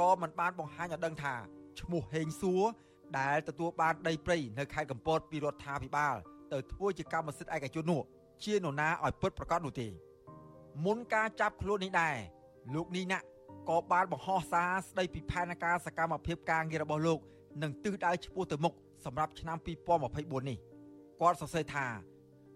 [0.00, 1.34] ក៏មិនបានបង្ហាញឲ្យដឹងថា
[1.80, 2.62] ឈ្មោះហេងសួរ
[3.18, 6.16] ដែលទទួលបានដីព្រៃនៅខេត្តកំពតពីរដ្ឋាភិបាល
[6.52, 8.00] ទៅធ្វើជាកម្មសិទ្ធិឯកជននោះ
[8.44, 9.88] ជានរណាឲ្យពិតប្រកបនោះទេ
[10.84, 12.16] មុនការចាប់ខ្លួននេះដែរ
[12.74, 13.24] លោកនីណាក់
[13.68, 17.18] ក៏បានបង្ហោះសារស្ដីពីផែនការសកម្មភាពការងាររបស់លោក
[17.62, 19.56] និងទិសដៅឆ្ពោះទៅមុខសម្រាប់ឆ្នាំ
[20.02, 20.58] 2024នេះ
[21.20, 21.86] គាត់សរសេរថា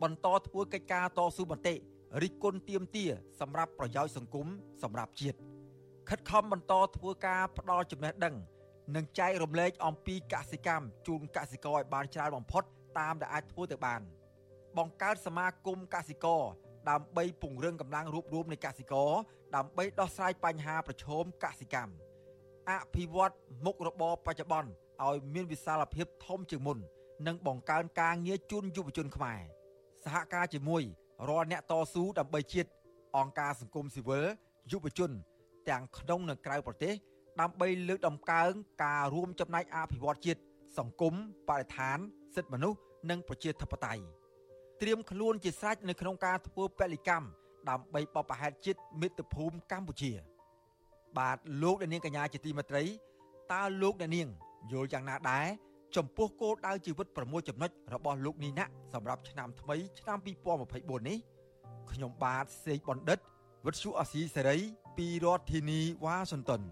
[0.03, 1.75] បន្តធ្វើកិច្ចការតស៊ូមតិ
[2.23, 4.47] រិះគន់ទាមទារសម្រាប់ប្រយោជន៍សង្គម
[4.83, 5.39] សម្រាប់ជាតិ
[6.09, 8.35] ខិតខំបន្តធ្វើការផ្ដល់ចំណេះដឹង
[8.97, 12.63] និងចែករំលែកអំពីកសិកម្មជូនកសិករឲ្យបានច្រើនបំផុត
[12.99, 14.01] តាមដែលអាចធ្វើទៅបាន
[14.79, 16.43] បង្កើតសមាគមកសិករ
[16.91, 19.11] ដើម្បីពង្រឹងកម្លាំងរួបរวมនៃកសិករ
[19.57, 21.95] ដើម្បីដោះស្រាយបញ្ហាប្រឈមកសិកម្ម
[22.71, 24.71] អភិវឌ្ឍមុខរបរបច្ចុប្បន្ន
[25.05, 26.79] ឲ្យមានវិសាលភាពធំជាងមុន
[27.27, 29.41] និងបង្កើនការងារជូនយុវជនខ្មែរ
[30.05, 30.83] សហការជាមួយ
[31.29, 32.71] រាល់អ្នកតស៊ូដើម្បីជាតិ
[33.17, 34.25] អង្គការសង្គមស៊ីវិល
[34.73, 35.11] យុវជន
[35.69, 36.95] ទាំងក្នុងនិងក្រៅប្រទេស
[37.41, 38.53] ដើម្បីលើកដំកើង
[38.85, 40.41] ការរួមចំណែកអភិវឌ្ឍជាតិ
[40.79, 41.15] សង្គម
[41.49, 41.99] បរិស្ថាន
[42.35, 42.79] សិទ្ធិមនុស្ស
[43.11, 44.03] និងប្រជាធិបតេយ្យ
[44.81, 47.27] ត្រៀមខ្លួនជាស្រេចនៅក្នុងការធ្វើពលិកម្ម
[47.69, 50.13] ដើម្បីបបផែតជាតិមាតុភូមិកម្ពុជា
[51.19, 52.85] បាទលោកអ្នកនាងកញ្ញាជាទីមេត្រី
[53.53, 54.29] តើលោកអ្នកនាង
[54.73, 55.47] យល់យ៉ាងណាដែរ
[55.97, 60.19] ចំពោះគោលដៅជីវិត6ចំណុចរបស់លោកនីណាក់សម្រាប់ឆ្នាំថ្មីឆ្នាំ
[60.63, 61.19] 2024នេះ
[61.93, 63.19] ខ្ញុំបាទសេកបណ្ឌិត
[63.67, 64.59] វិទ្យុអសីសេរី
[64.97, 66.63] ពីរដ្ឋធានីវ៉ាស៊ីនតោន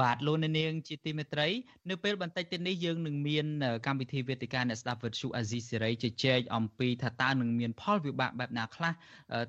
[0.00, 1.48] បាទលោកនាងជាទីមេត្រី
[1.90, 3.46] នៅពេលបន្តិចទៀតនេះយើងនឹងមាន
[3.86, 8.92] កម្មវិធីវេទិកាអ្នកស្ដាប់វិទ្យុអាស៊ីសេរីជជែកអំពីថាតើនឹងមានផលវិបាកបែបណាខ្លះ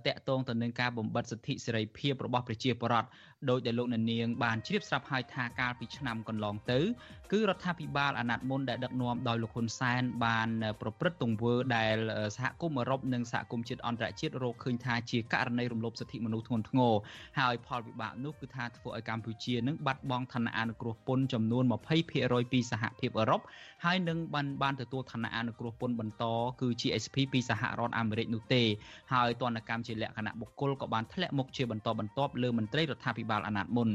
[0.08, 3.08] តកតងទៅនឹងការបំបិទសិទ្ធិសេរីភាពរបស់ប្រជាពលរដ្ឋ
[3.50, 6.80] ដោយដែលលោកនាងបានជ្រាបស្រាប់ហើយថាកាលពីឆ្នាំកន្លងទៅ
[7.32, 10.50] គឺរដ្ឋាភិបាលអាណត្តិមុនដែលដឹកនាំដោយលោកហ៊ុនសែនបាន
[10.82, 11.96] ប្រព្រឹត្តទង្វើដែល
[12.36, 16.94] សហគមន៍អឺរ៉ុបនិងសហគមន៍ជាតិអន្តរជាតិរកឃើញថាជាករណីរំលោភសិទ្ធិមនុស្សធ្ងន់ធ្ងរ
[17.40, 21.64] ហើយផលវិបាកនោះគឺថាធ្វើឲ្យកម្ពុជានឹងបាត់បង់ឋានៈអនុគ្រោះពន្ធចំនួន
[22.08, 23.42] 20%ពីសហភាពអឺរ៉ុប
[23.86, 26.26] ហើយនឹងបានបានទទួលឋានៈអនុគ្រោះពន្ធបន្ត
[26.62, 28.64] គឺ GSP ពីសហរដ្ឋអាមេរិកនោះទេ
[29.14, 33.90] ហើយទណ្ឌកម្មជាលក្ខណៈបុគ្គលក៏បានធ្លាក់មុខជាបន្តបន្ទាប់លើមន្ត្រីរដ្ឋាភិបាលអាណត្តិមុន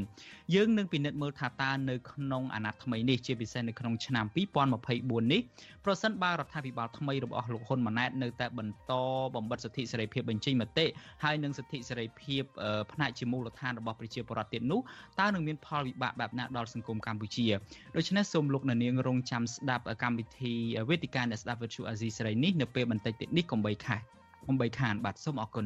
[0.55, 4.25] យើងនឹងពិនិត្យមើលថាតើនៅក្នុងអាណត្តិថ្មីនេះជាពិសេសនៅក្នុងឆ្នាំ
[4.73, 5.41] 2024នេះ
[5.85, 8.93] ប្រសិនបើរដ្ឋាភិបាលថ្មីរបស់លោកហ៊ុនម៉ាណែតនៅតែបន្ត
[9.35, 10.85] បំបិទសិទ្ធិសេរីភាពបញ្ចេញមតិ
[11.23, 12.43] ហើយនឹងសិទ្ធិសេរីភាព
[12.91, 14.79] ផ្នែកជាមូលដ្ឋានរបស់ប្រជាពលរដ្ឋទៀតនោះ
[15.19, 17.47] តើនឹងមានផលវិបាកបែបណាដល់សង្គមកម្ពុជា
[17.95, 20.53] ដូច្នេះសូមលោកនាងរងចាំស្ដាប់កម្មវិធី
[20.89, 24.01] វេទិកាអ្នកស្ដាប់វិទ្យុអាស៊ីសេរីនេះនៅពេលបន្តិចទៀតនេះកុំបីខាន
[24.47, 25.65] កុំបីខានបាទសូមអរគុណ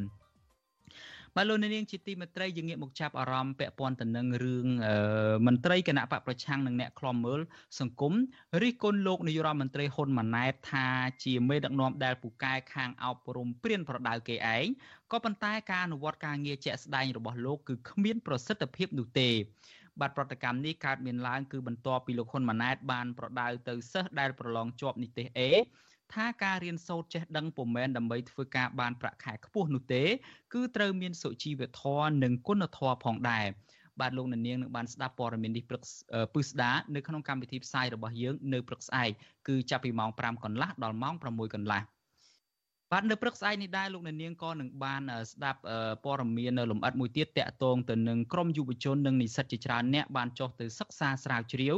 [1.39, 4.67] បាទលោកនាងជាទីមេត្រីយើងងាកមកចាប់អារម្មណ៍ពាក់ព័ន្ធទៅនឹងរឿង
[5.47, 7.39] មន្ត្រីគណៈបកប្រឆាំងនិងអ្នកខ្លំមើល
[7.80, 8.13] សង្គម
[8.62, 10.88] រិះគន់លោកនាយរដ្ឋមន្ត្រីហ៊ុនម៉ាណែតថា
[11.23, 14.65] ជាមេដឹកនាំដែលពូកែខាងអប់រំព្រៀនប្រដៅគេឯង
[15.12, 19.30] ក៏ប៉ុន្តែការអនុវត្តការងារជាក់ស្ដែងរបស់លោកគឺគ្មានប្រសិទ្ធភាពនោះទេ
[20.00, 25.39] បាទប្រតិកម្មនេះកើតមានឡើងគឺបន្ទាប់ពីលោកហ៊ុនម៉ាណែតបានប្រដៅទៅសិស្សដែលប្រឡងជាប់និទេស A
[26.13, 30.03] ថាការរៀនសូត្រចេះដឹងពុំមែនដើម្បីធ្វើការបានប្រាក់ខែខ្ពស់នោះទេ
[30.53, 33.45] គឺត្រូវមានសុជីវធម៌និងគុណធម៌ផងដែរ
[33.99, 35.81] បាទលោកនាងនឹងបានស្ដាប់ព័ត៌មាននេះព្រឹក
[36.33, 39.09] ពឹស្ដានៅក្នុងកម្មវិធីផ្សាយរបស់យើងនៅព្រឹកស្អែក
[39.47, 41.81] គឺចាប់ពីម៉ោង5កន្លះដល់ម៉ោង6កន្លះ
[42.91, 45.60] បាទនៅព្រឹកស្អែកនេះដែរលោកអ្នកនាងក៏នឹងបានស្ដាប់
[46.04, 51.76] ព័ត៌មាននៅលំអិតមួយទៀតតកតងទៅនឹងក្រមយុវជននិងនិស្សិតជាច្រើនអ្នកបានចុះទៅសិក្សាស្រាវជ្រាវ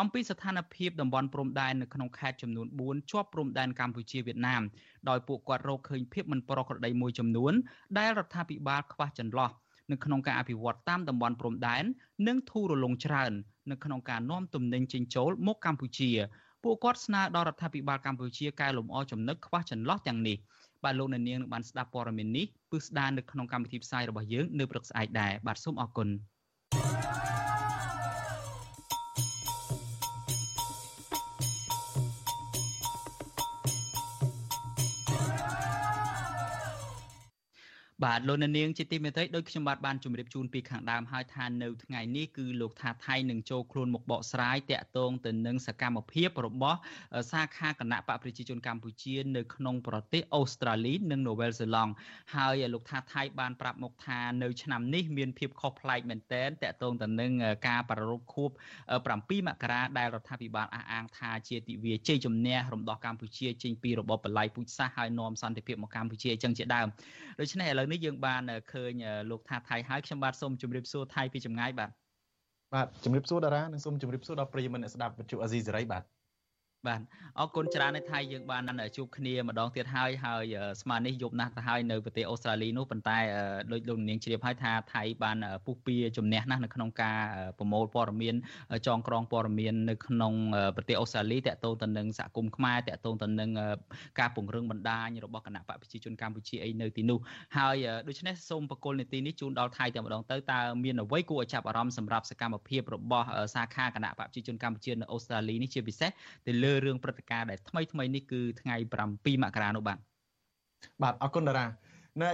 [0.00, 4.62] អំពីស្ថានភាពតំបន់ព្រំដែននៅក្នុងខេត្តចំនួន4ជាប់ព្រំដែនកម្ពុជាវៀតណាម
[5.08, 7.52] ដោយពួកគាត់រកឃើញភាពមិនប្រក្រតីមួយចំនួន
[7.98, 9.50] ដែលរដ្ឋាភិបាលខ្វះចន្លោះ
[9.92, 11.84] នៅក្នុងការអភិវឌ្ឍតាមតំបន់ព្រំដែន
[12.28, 13.32] និងធូររលុងច្រើន
[13.70, 16.10] នៅក្នុងការនាំទំនិញចេញចូលមកកម្ពុជា
[16.64, 20.36] ពួកគាត់ស្នើដល់រដ្ឋាភិបាលកម្ពុជាកែលម្អចំណុចខ្វះចន្លោះទាំងនេះ
[20.84, 26.08] បាទលោកអ្នកនាងនឹងបានស្ដាប់ព័ត៌មាននេះពឹស្ដារនៅក្នុងកម្មវិធីផ្សាយរបស់យើងនៅព្រឹកស្អែកដែរបាទសូមអរគុណ
[38.04, 46.78] បាទលោកនាងជាទីមេត្រីដោយខ្ញុំបាទបានជម្រាបជូនពីខាងដើមហើយថានៅថ្ងៃនេះគឺលោកថាថៃនឹងចូលខ្លួនមកបកស្រាយតាក់ទងទៅនឹងសកម្មភាពរបស់
[47.30, 51.92] សាខាគណៈបកប្រជាជនកម្ពុជានៅក្នុងប្រទេសអូស្ត្រាលីនិងនូវែលសេឡង់
[52.34, 57.32] ហើយលោកថាថៃបានប្រាប់មកថានៅឆ្នាំនេះមានភាពខុសប្លែកមែនទែនតាក់ទងទៅនឹង
[57.68, 58.50] ការប្រារព្ធខួប
[58.98, 66.88] 7មករាដែលរដ្ឋាភិបាលអះអាងថាជាទិវាជ័យជំនះរំដោះកម្ពុជាចេញពីរបបបល្ល័យពូជសាសន៍ហើយនាំសន្តិភាពមកកម្ពុជាអញ្ចឹងជាដើម
[67.40, 68.92] ដូច្នេះឥឡូវនេះយើងបានឃើញ
[69.30, 71.90] លោកថាថៃហើយខ្ញុំបាទសូមជម្រាបសួរថៃពីចម្ងាយបាទ
[72.74, 76.02] បាទជម្រាបសួរតារានិងសូមជម្រាបសួរដល់ប្រិយមិត្តអ្នកស្ដាប់វិទ្យុអាស៊ីសេរីបាទ
[76.88, 77.00] បាទ
[77.40, 78.62] អរគុណច្រើននៅថៃយើងបាន
[78.96, 83.18] ជួបគ្នាម្ដងទៀតហើយហើយស្មាននេះយប់ណាស់ទៅហើយនៅប្រទេសអូស្ត្រាលីនោះប៉ុន្តែ
[83.72, 87.20] ដោយលោកនាងជ្រាបហើយថាថៃបានពុះពៀជំនះណាស់នៅក្នុងការ
[87.58, 88.34] ប្រមូលព័ត៌មាន
[88.86, 90.32] ចងក្រងព័ត៌មាននៅក្នុង
[90.76, 93.50] ប្រទេសអូស្ត្រាលីតកតងទៅនឹងសហគមន៍ខ្មែរតកតងទៅនឹង
[94.20, 97.18] ការពង្រឹងបណ្ដាញរបស់គណៈបកប្រជាជនកម្ពុជាអីនៅទីនោះ
[97.56, 97.76] ហើយ
[98.08, 106.10] ដូច្នេះសូមបកគលនីតិនេះជូនដល់ថៃតែម្ដងទៅតើមានអ្វីគួរឲ្យចាប់អារម្មណ៍សម្រាប់សកម្មភាពរបស់សាខាគណៈបកប្រជាជនកម្ពុជានៅអូស្ត្រាលីនេះជាពិសេស
[106.46, 108.76] ទៅលើរឿងព្រឹត្តិការណ៍ដែលថ្មីថ្មីនេះគឺថ្ងៃ
[109.10, 109.98] 7មករានោះបាទ
[111.02, 111.66] បាទអរគុណតារា
[112.22, 112.30] ណែ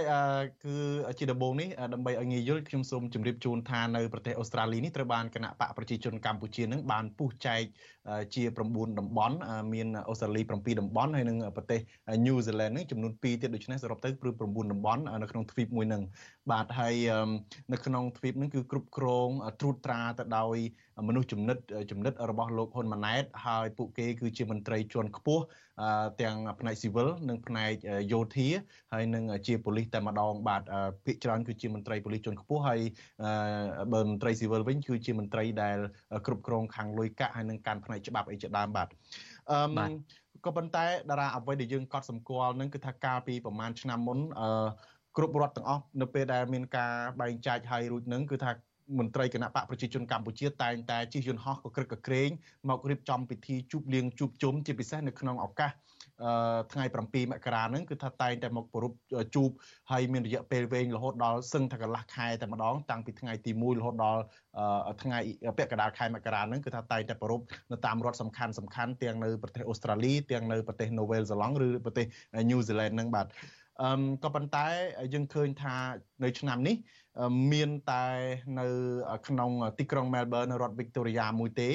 [0.63, 0.75] គឺ
[1.19, 7.61] ជាដំបូងនេះដើម្បីឲ្យងាយយល់ខ្ញុំសូមជម្រាបជូនថានៅប្រទេសអូស្ត្រាលីនេះត្រូវបានគណៈបកប្រជាជនកម្ពុជានឹងបានពុះចែក
[8.35, 9.35] ជា9តំបន់
[9.73, 11.79] មានអូស្ត្រាលី7តំបន់ហើយនិងប្រទេស
[12.25, 16.01] ញូហ្សេឡង់នឹងចំនួន2ទៀតដូច្នេះសរុបទៅគឺ9តំបន់នៅក្នុងទ្វីបមួយនឹង
[16.51, 16.95] បាទហើយ
[17.73, 20.57] នៅក្នុងទ្វីបនឹងគឺគ្រប់គ្រងត្រួតត្រាទៅដោយ
[21.07, 21.57] មនុស្សចំណិត
[21.91, 25.43] ចំណិតរបស់លោកហ៊ុនម៉ាណែតហើយពួកគេគឺជាមន្ត្រីជាន់ខ្ពស់
[26.21, 27.71] ទាំងផ្នែកស៊ីវិលនិងផ្នែក
[28.11, 28.49] យោធា
[28.93, 30.61] ហើយនិងជាប៉ូលីសតែម្ដងបាទ
[31.05, 32.81] ភាគច្រើនគឺជាមន្ត្រីប៉ូលីសជាន់ខ្ពស់ហើយ
[33.93, 35.77] បើមន្ត្រីស៊ីវិលវិញគឺជាមន្ត្រីដែល
[36.25, 38.87] គ្រប់គ្រងខាងលុយកាក់ហើយនិងការផ្នែកច្បាប់អីជាដើមបាទ
[39.51, 39.87] អឺ
[40.45, 44.67] ក៏ប៉ុន្តែតារាអ្វីដែលយើងកត់សម្គាល់នឹងគឺថាកាលពីប្រហែលឆ្នាំមុនអឺ
[45.17, 48.51] គ្រប់រដ្ឋទាំងអស់នៅពេលដែលមានការបែងចែកហើយរួចនឹងគឺថា
[48.99, 52.29] មន្ត្រីគណៈបកប្រជាជនកម្ពុជាតែងតែជិះយន្តហោះកក្រឹកកក្រែង
[52.69, 55.71] មករៀបចំពិធីជួបលៀងជួបជុំជាពិសេសនៅក្នុងឱកាស
[56.73, 58.91] ថ្ងៃ7មករាហ្នឹងគឺថាតែងតែមកប្រព
[59.35, 59.49] ជួប
[59.91, 64.21] ហើយមានរយៈពេលវែងរហូតដល់សឹងថាកន្លះខែតែម្ដងតាំងពីថ្ងៃទី1រហូតដល់
[65.01, 65.19] ថ្ងៃ
[65.57, 72.05] ពាក់កណ្ដាលខែមករាហ្នឹងគឺថាតែងតែប្រពនៅតាមរដ្ឋសំខាន់សំខាន់ទាំងនៅប្រទេសអូស្ត្រាលីទាំងនៅប្រទេសនូវែលសេឡង់ឬប្រទេស
[72.49, 73.27] ញូហ្សេឡង់ហ្នឹងបាទ
[73.81, 74.67] អឺក៏ប៉ុន្តែ
[75.13, 75.75] យើងឃើញថា
[76.23, 76.75] នៅឆ្នាំនេះ
[77.51, 78.05] មានតែ
[78.59, 78.65] នៅ
[79.27, 81.69] ក្នុងទីក្រុង Melbourne នៅរដ្ឋ Victoria មួយទេ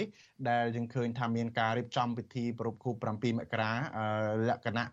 [0.49, 3.73] ដែលយើងឃើញថាមានការរៀបចំពិធីប្រពខួប7មករា
[4.49, 4.87] លក្ខណៈ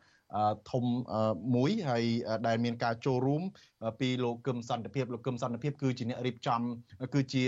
[0.71, 0.85] ធំ
[1.55, 2.03] មួយហើយ
[2.47, 3.43] ដែលមានការចូលរួម
[3.99, 6.61] ពីលោកគឹមសន្តិភាពលោកគឹមសន្តិភាពគឺជាអ្នករៀបចំ
[7.13, 7.43] គឺជា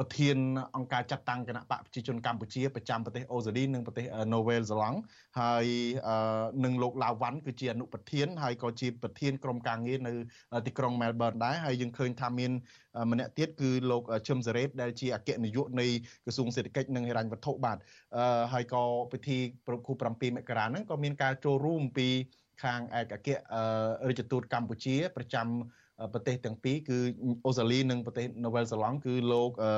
[0.00, 0.36] ប្រធាន
[0.76, 4.98] អង្គការចាត់តាំងគណៈបកប្រជាជនកម្ពុជាប្រចាំប្រទេសអូស្ត្រាលីនិងប្រទេសណូវែលសេឡង់
[5.40, 5.66] ហើយ
[6.64, 10.12] នឹងលោកឡាវវ៉ាន់គឺជាអនុប្រធានហើយក៏ជាប្រធានក្រុមការងារនៅ
[10.66, 12.52] ទីក្រុងមែលប៊នដែរហើយយើងឃើញថាមាន
[13.10, 15.86] ម្នាក់ទៀតគឺលោកឈឹមសារ៉េតដែលជាអគ្គនាយកនៃ
[16.24, 17.78] ក្រសួងសេដ្ឋកិច្ចនិងហិរញ្ញវត្ថុបាទ
[18.52, 18.82] ហើយក៏
[19.12, 22.08] ពិធីប្រគូ7មករាហ្នឹងក៏មានការចូលរួមពី
[22.62, 25.48] ខាងឯកអគ្គរដ្ឋទូតកម្ពុជាប្រចាំ
[26.12, 26.98] ប្រទេសទាំងពីរគឺ
[27.46, 29.72] អូស្ត្រាលីនិងប្រទេសនូវែលសេឡង់គឺលោកអឺ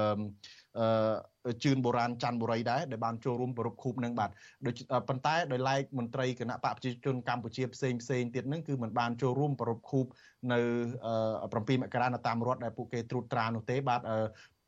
[0.78, 4.30] អឺជឿនបុរាណច័ន្ទបុរីដែរដែលបានចូលរួមប្រពខូបនឹងបាទ
[4.66, 10.04] ដូចប៉ុន្តែដោយឡែកមន្ត្រីគណៈបកប្រជាជនកម្ពុជាផ្សេងផ្សេងទៀតនឹងគឺមិនបានចូលរួមប្រពខូប
[10.52, 10.60] នៅ
[11.20, 14.00] 7មករានៅតាមរដ្ឋដែលពួកគេត្រួតត្រានោះទេបាទ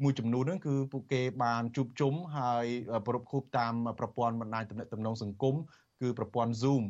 [0.02, 2.66] មួយចំនួនហ្នឹងគឺពួកគេបានជួបជុំហើយ
[3.06, 5.54] ប្រពខូបតាមប្រព័ន្ធបណ្ដាញទំនាក់ទំនងសង្គម
[6.00, 6.84] គឺប្រព័ន្ធ Zoom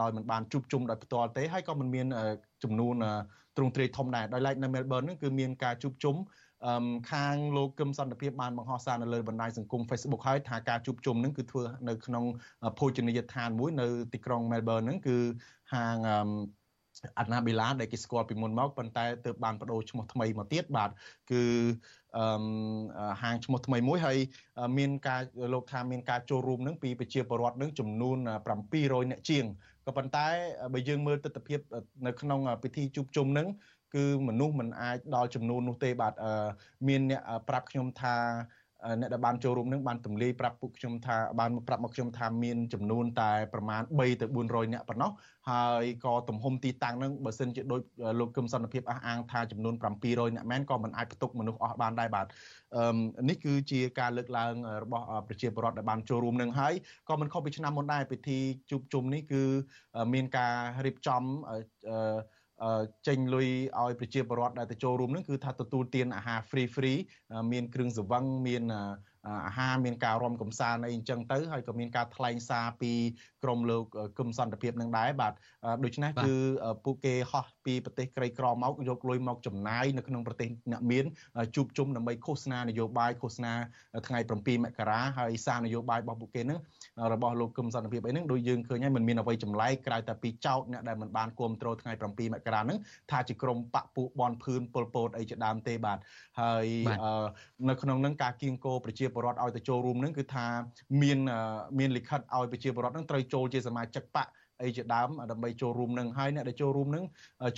[0.00, 2.06] ដោយមិនបានជួបជុំដោយផ្ទាល់ទេហើយក៏មិនមាន
[2.62, 2.94] ចំនួន
[3.56, 6.16] ទ្រង់ទ្រាយធំដែរដោយឡែកនៅ Melbourne ហ្នឹងគឺមានការជួបជុំ
[7.12, 12.24] ខាងលោកគឹមសន្តិភាពបានបង្ហោះសារនៅលើបណ្ដាញសង្គម Facebook ហើយថាការជួបជុំហ្នឹងគឺធ្វើនៅក្នុង
[12.78, 15.16] ភោជនីយដ្ឋានមួយនៅទីក្រុង Melbourne ហ្នឹងគឺ
[15.74, 15.96] ហាង
[17.18, 20.90] អាណាបេឡាដែលគេស្គាល់ពីមុនមកប៉ុន្តែទើបបានបដូរឈ្មោះថ្មីមកទៀតបាទ
[21.30, 21.42] គឺ
[22.16, 24.18] អឺហាងឈ្មោះថ្មីមួយហើយ
[24.78, 28.16] មានការលោកថាមានការចូលរួមនឹងពីប្រជាពលរដ្ឋនឹងចំនួន
[28.64, 29.44] 700អ្នកជាង
[29.86, 30.26] ក៏ប៉ុន្តែ
[30.72, 33.48] បើយើងមើលទស្សនវិជ្ជានៅក្នុងពិធីជួបជុំនឹង
[33.94, 36.14] គឺមនុស្សមិនអាចដល់ចំនួននោះទេបាទ
[36.88, 38.16] មានអ្នកប្រាប់ខ្ញុំថា
[39.00, 45.10] អ្នកដែលបានចូលរួមនឹងបានទម្លាយប្រាប់ពួកខ្ញុំថាបានប្រាប់មកខ្ញុំថាមានចំនួនតែប្រមាណ3ទៅ400អ្នកប៉ុណ្ណោះ
[45.50, 47.82] ហើយក៏ទំហំទីតាំងនឹងបើសិនជាដូច
[48.20, 52.26] លោកគឹមសន្តិភាពអះអាងថាចំនួន700អ្នកមែនក៏មិនអាចផ្ទុកមនុស្សអស់បានដែរបាទ
[52.76, 54.52] អឺនេះគឺជាការលើកឡើង
[54.84, 56.74] របស់ប្រជាពលរដ្ឋដែលបានចូលរួមនឹងហើយ
[57.08, 58.38] ក៏មិនខុសពីឆ្នាំមុនដែរពិធី
[58.70, 59.42] ជួបជុំនេះគឺ
[60.14, 61.56] មានការរៀបចំអឺ
[63.06, 63.48] ចេញលុយ
[63.82, 66.98] ឲ្យប្រជាពលរដ្ឋដែលទៅចូលរួមនឹងគឺថាទទួលទានអាហារ free free
[67.52, 68.62] មានគ្រឿងសង្វឹងមាន
[69.28, 72.92] អាហារមានការរំកំសាន្តអីអញ្ចឹងទៅហើយក៏មានការថ្លែងសារពី
[73.42, 73.84] ក្រមលោក
[74.18, 75.32] គឹមសន្តិភាពនឹងដែរបាទ
[75.84, 76.34] ដូច្នេះគឺ
[76.84, 81.04] ពួកគេហោះពីប្រទេសក្រីក្រមកយកលុយមកចំណាយនៅក្នុងប្រទេសអ្នកមាន
[81.54, 83.52] ជួបជុំដើម្បីឃោសនានយោបាយឃោសនា
[84.06, 86.58] ថ្ងៃ7មករាហើយសារនយោបាយរបស់ពួកគេនឹង
[87.12, 92.04] របស់លោកគឹមសន្តិភាពអីហ្នឹងដូចយើងឃើញហើយมันមានអ្វីចម្លែកក្រៅតែពីចោតអ្នកដែលមិនបានគ្រប់គ្រងថ្ងៃ7
[92.34, 92.78] មករាហ្នឹង
[93.10, 95.98] ថាជាក្រុមបពពួកបនភឿនពលពតអីជាដើមទេបាទ
[96.40, 96.66] ហើយ
[97.68, 100.46] នៅក្នុងហ្នឹងការគៀងគោប្រជាពលរដ្ឋឲ្យទៅចូលរួមនឹងគឺថា
[101.02, 101.18] មាន
[101.78, 104.28] មានលិខិតឲ្យប្រជាពលរដ្ឋនឹងត្រូវចូលជាសមាជិកបក
[104.62, 107.04] អីជាដើមដើម្បីចូលរួមនឹងហើយអ្នកដែលចូលរួមនឹង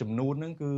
[0.01, 0.71] ចំនួននឹងគឺ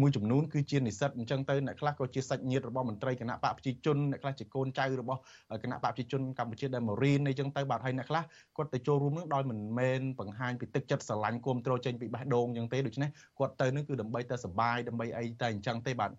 [0.00, 5.20] មួយចំនួនគឺជានិស្សិតអញ្ចឹងទៅអ្នកខ្លះក៏ជាសាច់ញាតិរបស់មន្ត្រីគណៈបកប្រជាជនអ្នកខ្លះជាកូនចៅរបស់
[5.62, 8.22] គណៈបកប្រជាជនកម្ពុជាដែលមករៀនអីចឹងទៅបាទហើយអ្នកខ្លះ
[8.56, 16.10] គាត់ទៅចូលរួមនឹងដោយមិនមែនបង្ហាញពីទឹកចិត្តស្រឡាញ់គុំត្រចេញពីបេះដូងអញ្ចឹងទេដូច្នេះគាត់ទៅនឹងគឺដើម្បីតែសបាយដើម្បីអីតែអញ្ចឹងទេបាទ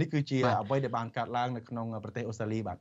[0.00, 2.78] នេះគឺជាអ្វីដែលបានកើតឡើងនៅក្នុងប្រទេសអូស្ត្រាលីបាទ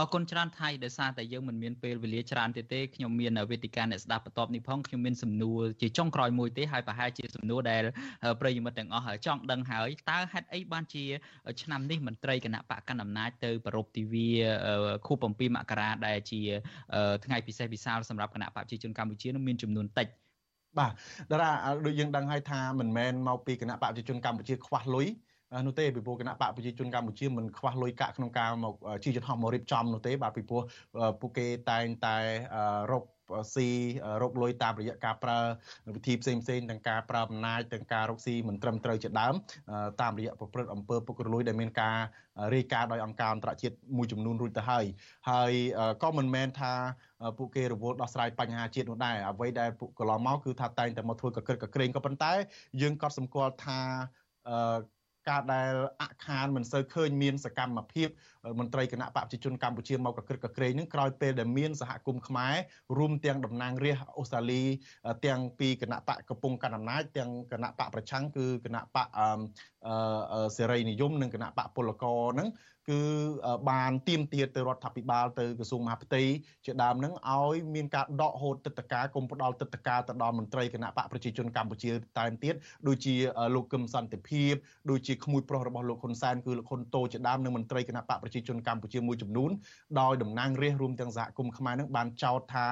[0.00, 7.82] អរគុណច្រើនថៃដោយសារតែយើងមិនមានពេលវេលាច្រើនទេទេខ្ញុំមានវេទិកាអ្នកស្ដាប់បន្ទាប់នេះផងខ្ញុំមានសំណួរជាចុងក្រោយមួយទេហើយប្រហែលជាសំណួរដែល
[8.40, 11.04] ប្រិយមិត្តទាំងអស់ចង់ដឹងហើយតើហេតុអីបានជា
[11.62, 14.28] ឆ្នាំនេះមន្ត្រីគណៈបកកណ្ដាលអំណាចទៅប្រពៃទិវា
[15.06, 16.40] ខួប7មករាដែលជា
[17.24, 20.08] ថ្ងៃពិសេសវិសាលសម្រាប់គណៈបកប្រជាជនកម្ពុជានឹងមានចំនួនតិច
[20.78, 20.92] បាទ
[21.30, 21.50] តារា
[21.86, 25.06] ដូចយើងដឹងហើយថាមិនមែនមកពីគណៈបកប្រជាជនកម្ពុជាខ្វះលុយ
[25.66, 30.62] នោះទេពីព្រោះគណៈបកប្រជាជនកម្ពុជាមិនខ្វះលុយកាក់ក្នុងការមកជាយន្តហោះមករៀបចំនោះទេបាទពីព្រោះ
[31.20, 32.16] ពួកគេតែងតែ
[32.92, 33.04] រក
[33.54, 33.68] ស៊ី
[34.22, 35.38] រកលុយតាមរយៈការប្រើ
[35.94, 39.34] វិធីផ្សេងផ្សេងទាំងការប្រើអំណាចទាំងការរកស៊ីមិនត្រឹមត្រូវជាដើម
[40.02, 41.98] តាមរយៈប្រព្រឹត្តអំពើពុករលួយដែលមានការ
[42.54, 44.84] រាយការណ៍ដោយអង្គការអន្តរជាតិមួយចំនួនរួចទៅហើយ
[45.30, 45.52] ហើយ
[46.02, 46.72] ក៏មិនមែនថា
[47.38, 52.32] ពួកគេរវល់ដោះស្រាយបញ្ហាជាតិនោះដែរអ្វីដែលពួកកន្លងមកគឺថាតែងតែមកធ្វើកក្រឹកកក្រែងក៏ប៉ុន្តែ
[52.82, 53.80] យើងក៏សម្គាល់ថា
[55.28, 58.08] ការដែលអខានមិនសូវឃើញមានសកម្មភាព
[58.60, 62.54] មន្ត្រីគណៈបកប្រជាជនកម្ពុជាមកកក្រឹកកក្រែងនឹងក្រោយពេលដែលមានសហគមន៍ខ្មែរ
[62.98, 64.62] រួមទាំងតំណាងរាស្ត្រអូស្ត្រាលី
[65.26, 69.08] ទាំងពីគណៈបកកំពុងកាន់អំណាចទាំងគណៈបកប្រឆាំងគឺគណៈបក
[70.56, 72.48] សេរីនិយមនិងគណៈបកពលករហ្នឹង
[72.90, 73.00] គឺ
[73.70, 76.22] បានទៀមទាទៅរដ្ឋាភិបាលទៅក្រសួងមហាផ្ទៃ
[76.64, 82.54] ជាដើមនឹងឲ្យមានការដកហូតទឹកតការគុំផ្ដាល់ទឹកតការទៅដល់មន្ត្រីគណៈបកប្រជាជនកម្ពុជាតែមទៀត
[82.88, 83.14] ដូចជា
[83.54, 84.52] លោកកឹមសន្តិភាព
[84.90, 89.50] ដូចជាក្មួយប្រុសរបស់លោកហ៊ុនសែនគឺលោកហ៊ុនតូជាដើមនិងមន្ត្រីគណៈបកប្រជាជនកម្ពុជាមួយចំនួន
[90.00, 92.66] ដោយតំណាងរាស្ត្ររួមទាំងសហគមន៍ខ្មែរនឹងបានចោទថា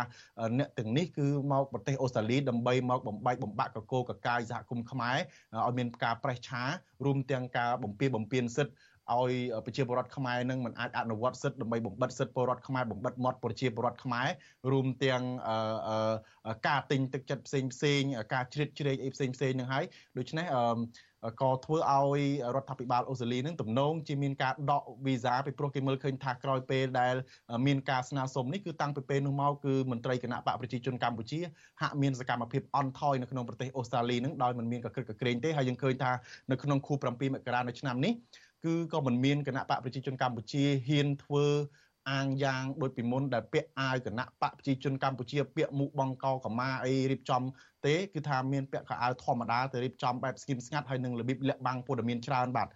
[0.59, 5.17] អ្នកទាំងនេះគឺមកប្រទេសអូស្ត្រាលីដើម្បីមកបំបែកបំបាក់កកោកកាយសហគមន៍ខ្មែរ
[5.67, 6.63] ឲ្យមានការប្រេះឆា
[7.05, 8.75] រួមទាំងការបំពៀបំពៀនសិទ្ធិ
[9.19, 9.33] ឲ្យ
[9.67, 14.29] ប្រជាពលរដ្ឋខ្មែរនឹងមិនអាចអនុវត្តសិទ្ធិដើម្បីបំបិតសិទ្ធិពលរដ្ឋខ្មែរបំបិតមាត់ប្រជាពលរដ្ឋខ្មែរ
[14.71, 15.23] រួមទាំង
[16.69, 18.01] ការទិញទឹកចិត្តផ្សេងផ្សេង
[18.35, 19.85] ការជ្រៀតជ្រែកអីផ្សេងផ្សេងនឹងហើយ
[20.19, 20.47] ដូច្នេះ
[21.43, 22.21] ក៏ធ្វើឲ្យ
[22.55, 27.15] រដ្ឋាភិបាលអូស្ត្រាលីនឹងទំនងជាមានការដកវីសាពីព្រោះគេមើលឃើញថាក្រោយពេលដែល
[27.67, 31.41] មានការស្នើសុំនេះគឺតាំងពីពេលនោះមកគឺមន្ត្រីគណៈបកប្រជាជនកម្ពុជា
[31.81, 36.13] ហាក់មានសកម្មភាពអន់ថយនៅក្នុងប្រទេសអូស្ត្រាលីនឹងដោយមិនមានកក្រឹកកក្រែងទេហើយយើងឃើញថា
[36.51, 38.13] នៅក្នុងខួប7មករានៅឆ្នាំនេះ
[38.65, 41.47] គឺក៏មិនមានគណៈបកប្រជាជនកម្ពុជាហ៊ានធ្វើ
[42.11, 47.43] អាងយ៉ាងដូចពីមុនដែលពាក់អាវគណៈបកប្រជាជនកម្ពុជា ពាក់មុខបងកកម៉ាអីរៀបចំ
[47.87, 52.69] ទេគឺថាមានពាក់ខោអាវធម្មតាទៅរៀបចំបែបស្គីមស្ងាត់ហើយនឹងរបៀបលាក់បាំងព័ត៌មានច្រើនបាទ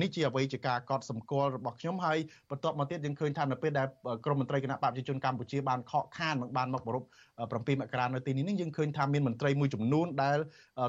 [0.00, 2.18] នេះជាអ្វីជាការកត់សម្គាល់របស់ខ្ញុំហើយ
[2.50, 3.86] បន្ទាប់មកទៀតយើងឃើញថានៅពេលដែល
[4.24, 7.02] ក្រមមន្ត្រីគណៈបព្វជិជនកម្ពុជាបានខកខាននិងបានមកប្រព
[7.36, 10.38] 7មករានៅទីនេះយើងឃើញថាមានមន្ត្រីមួយចំនួនដែល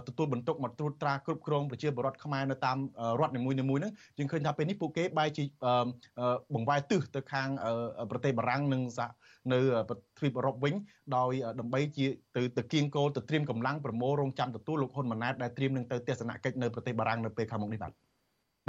[0.08, 2.78] ទទួលបន្ទុកមកត្រួតត្រាគ្រប់គ្រងប្រជាពលរដ្ឋខ្មែរនៅតាម
[3.19, 5.43] រដ្ឋនីមួយៗហ្នឹងយើងឃើញថាពេលនេះពួកគេបែរជា
[6.54, 7.50] បង្វែរទិសទៅខាង
[8.12, 8.82] ប្រទេសបារាំងនិង
[9.54, 9.60] នៅ
[10.17, 10.74] ទ្វីបអឺរ៉ុបវិញ
[11.17, 17.93] ដោយដើម្បីជាទៅទៅគៀងគោលទៅត្រៀមកម្លាំងប្រមូលរងចាំទទួលលោកហ៊ុនម៉ាណែតដែលត្រៀមនឹងទៅទស្សនកិច្ចនៅប្រទេសបារាំងនៅពេលខាងមុខនេះបាទ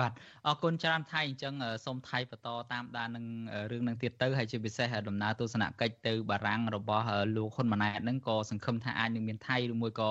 [0.01, 0.13] បាទ
[0.47, 1.55] អរគុណច្រើនថៃអញ្ចឹង
[1.85, 3.27] សូមថៃបន្តតាមដាននឹង
[3.71, 7.07] រឿងនឹងទៀតទៅហើយជាពិសេសដំណើរទស្សនកិច្ចទៅបារាំងរបស់
[7.37, 10.09] លោកហ៊ុនម៉ាណែតហ្នឹងក៏សង្ឃឹមថាអាចនឹងមានថៃឬមួយក៏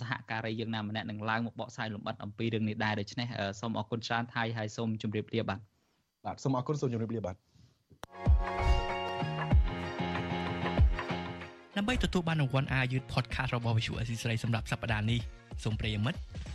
[0.00, 3.26] សហការីយើងណាម្នាក់នឹងឡើងមកបកស្រាយលម្អិតអំពីរឿងនេះដែរដូច្នេះ
[3.60, 5.58] សូមអរគុណច្រើនថៃហើយសូមជម្រាបលាបាទ
[6.24, 7.36] បាទសូមអរគុណសូមជម្រាបលាបាទ
[11.76, 15.20] ដើម្បីទទួលបានរង្វាន់ Ayut Podcast របស់ Visual Assisray សម្រាប់សប្តាហ៍នេះ
[15.64, 16.18] សូមប្រិយមិត្ត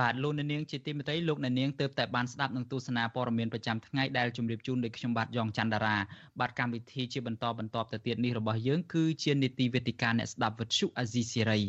[0.00, 5.96] បាទលោកអ្នកនាងជាទីមេត្រីលោកអ្នកនាងទើបតែបានស្ដាប់នឹងទស្សនាព័ត៌មានប្រចាំថ្ងៃដែលជម្រាបជូនដោយខ្ញុំបាទយ៉ងច័ន្ទដារា
[6.40, 11.60] បាទកម្មវិធីជាបន្តបន្តទៅទៀតនេះរបស់យើងគឺជានីតិវេទិកាអ្នកស្ដាប់វិទ្យុអាស៊ីសេរី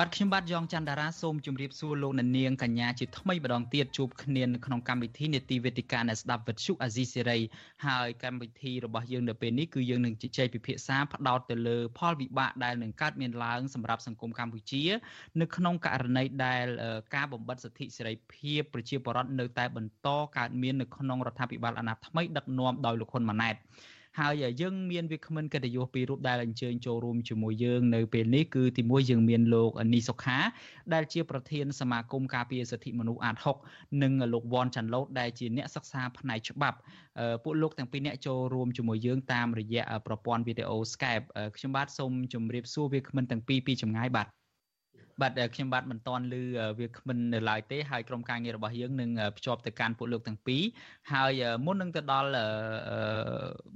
[0.00, 7.38] បាទខ្ញុំបាទយ៉ងច័ន្ទតារាសូមជម្រាបសួរលោកអ្នកនាងកញ្ញាជាថ្មីម្ដងទៀតជួបគ្នានៅក្នុងកម្មវិធីនេតិវេទិកាអ្នកស្ដាប់វិទ្យុអាស៊ីសេរី
[7.86, 14.82] ហើយកម្មវិធីរបស់យើងនៅពេលនេះគឺយើងនឹងជជែកពិភាក្សាផ្ដោតទៅលើផលវិបាកដែលនឹងកើតមានឡើងសម្រាប់សង្គមកម្ពុជា
[15.40, 16.66] នៅក្នុងករណីដែល
[17.14, 23.56] ការបំបិទសិទ្ធិសេរីភាពប្រជាពលរដ្ឋនៅតែបន្តកើតមាននៅក្នុងរដ្ឋាភិបាលអាណត្តិថ្មីដឹកនាំដោយលោកហ៊ុនម៉ាណែត
[24.18, 30.38] ហើយយើងមានវាគ្មិនកិត្តិយសពីររូបដែលអញ្ជើញចូលរួមជាមួយយើងនៅពេលនេះគឺទីមួយយើងមានលោកនីសុខា
[30.94, 33.36] ដែលជាប្រធានសមាគមការពារសិទ្ធិមនុស្សអាត
[33.68, 36.78] 6និងលោកវ៉ាន់ចាន់ឡូតដែលជាអ្នកសិក្សាផ្នែកច្បាប់
[37.44, 41.26] ពួកលោកទាំងពីរអ្នកចូលរួមជាមួយយើងតាមរយៈប្រព័ន្ធវីដេអូ Skype
[41.56, 44.26] ខ្ញុំបាទសូមជម្រាបសួរវាគ្មិនទាំងពីរពីចម្ងាយបាទ
[45.22, 46.34] បាទខ្ញុំបាទមិនតន់ឮ
[46.78, 50.62] វាគ្មិននៅឡើយទេហើយក្រុមការងាររបស់យើងនឹងភ្ជាប់ទៅកាន់ពួកលោកទាំងពីរ
[51.12, 51.32] ហើយ
[51.66, 52.30] មុននឹងទៅដល់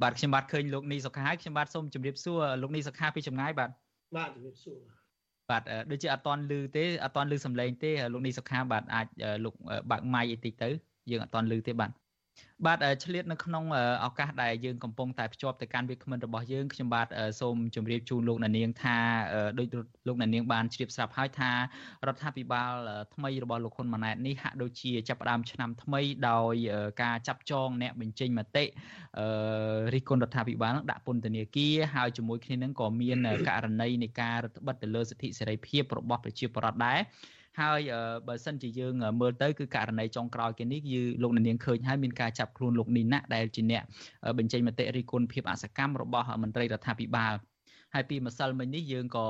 [0.03, 3.71] បាទខ្ញុំបាទឃើញលោកនីសុខាហើយខ្ញុំបាទសូមជម្រាបសួរលោកនីសុខាពីចម្ងាយបាទ
[4.17, 4.79] បាទជម្រាបសួរ
[5.51, 9.07] បាទដូចជាអត់តន់ឮទេអត់តន់ឮសំឡេងទេលោកនីសុខាបាទអាច
[9.45, 9.55] លោក
[9.91, 10.69] បើកម៉ៃអីតិចទៅ
[11.11, 11.91] យើងអត់តន់ឮទេបាទ
[12.67, 13.65] បាទឆ្លៀតនៅក្នុង
[14.05, 17.09] ឱកាសដែលយើងកំពុងតែភ្ជាប់ទៅកាន់វាគ្មិនរបស់យើងខ្ញុំបាទ
[17.41, 18.97] សូមជម្រាបជូនលោកអ្នកនាងថា
[19.59, 19.67] ដោយ
[20.07, 21.51] លោកអ្នកនាងបានជ្រាបស្រាប់ហើយថា
[22.07, 22.73] រដ្ឋាភិបាល
[23.15, 26.01] ថ្មីរបស់លោកហ៊ុនម៉ាណែតនេះហាក់ដូចជាចាប់ផ្ដើមឆ្នាំថ្មី
[26.31, 26.55] ដោយ
[27.03, 28.65] ការចាប់ចងអ្នកបញ្ចេញមតិ
[29.95, 37.01] រិះគន់រដ្ឋាភិបាលនឹងដាក់ពន្ធនាគារហើយជាមួយគ្នានឹងក៏មានករណីនៃការរដ្ឋបិទទៅលើសិទ្ធិសេរីភាពរបស់ប្រជាពលរដ្ឋដែរ
[37.61, 37.81] ហើយ
[38.29, 43.83] បើសិនជាយើងមើលទៅគឺករណីចុងក្រោយគេនេះគឺលោកនាងឃើញហើយមានការចាប់ខ្លួនលោកនីណាដែលជាអ្នក
[44.39, 47.35] បញ្ចេញមតិរិះគន់ភាពអសកម្មរបស់មន្ត្រីរដ្ឋាភិបាល
[47.95, 49.27] ហើយពីម្សិលមិញនេះយើងក៏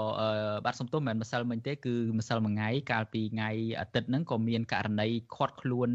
[0.64, 3.51] បាទសំទោសមិនមែនម្សិលមិញទេគឺម្សិលមួយថ្ងៃកាលពីថ្ងៃ
[3.81, 5.89] អាទិត្យហ្នឹងក៏មានករណីខាត់ខ្លួន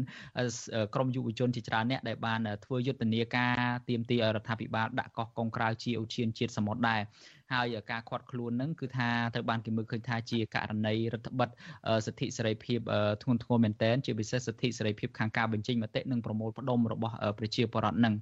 [0.94, 3.56] ក្រមយុវជនជាច្រើនអ្នកដែលបានធ្វើយុទ្ធនាការ
[3.88, 7.00] ទៀមទីឲ្យរដ្ឋាភិបាលដាក់កោះកុងក្រៅជាឧឈានជាតិសមុទ្រដែរ
[7.52, 11.48] ហើយការខាត់ខ្លួននឹងគឺថាត្រូវបានគេមើលឃើញថាជាករណីរដ្ឋបិទ
[12.06, 12.78] សិទ្ធិសេរីភាព
[13.22, 18.14] ធ្ងន់ធ្ងរមែនទែនជាពិសេសសិទ្ធិសេរីភាពខាងការបញ្ចេញមតិនិងប្រមូលផ្ដុំរបស់ប្រជាពលរដ្ឋនឹង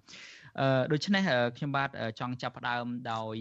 [0.93, 1.23] ដូច្នេះ
[1.57, 1.91] ខ្ញុំបាទ
[2.21, 3.35] ចង់ចាប់ផ្ដើមដោយ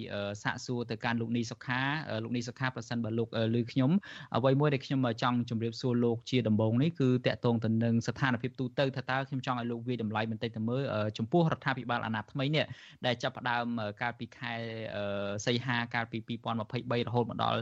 [0.44, 1.82] សាកសួរទៅកាន់លោកនីសុខា
[2.24, 3.92] លោកនីសុខាប្រសិនបើលោកឮខ្ញុំ
[4.36, 10.84] អ្វីមួយដែលខ្ញុំចង់ជម្រាបសួរលោកជាដំបូងនេះគឺតកតងទៅនឹងស្ថានភាពទូទៅថាតើខ្ញុំចង់ឲ្យលោកវាតម្លៃបន្តិចទៅមើល
[11.18, 12.66] ចំពោះរដ្ឋាភិបាលអាណត្តិថ្មីនេះ
[13.06, 13.66] ដែលចាប់ផ្ដើម
[14.02, 14.54] កាលពីខែ
[15.46, 16.18] សីហាកាលពី
[16.64, 17.60] 2023រហូតមកដល់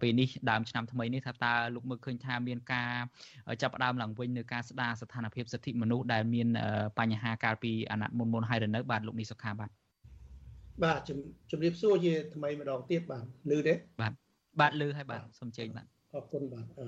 [0.00, 2.92] ពេលនេះដើមឆ្នាំថ្មីនេះថាតើលោកមើលឃើញថាមានការ
[3.62, 6.48] ចាប់ផ្ដើមឡើងវិញនៅការស្ដារស្ថានភាពសិទ្ធិមនុស្សដែលមាន
[6.98, 9.70] បញ្ហាកាលពីអាណត្តិមុនមុនហើយនៅបាទលោកនេះសុខាបាទ
[10.84, 11.00] បាទ
[11.50, 14.12] ជំរាបសួរជាថ្មីម្ដងទៀតបាទលឺទេបាទ
[14.60, 16.86] បាទលឺហើយបាទសូមជើញបាទអរគុណបាទអឺ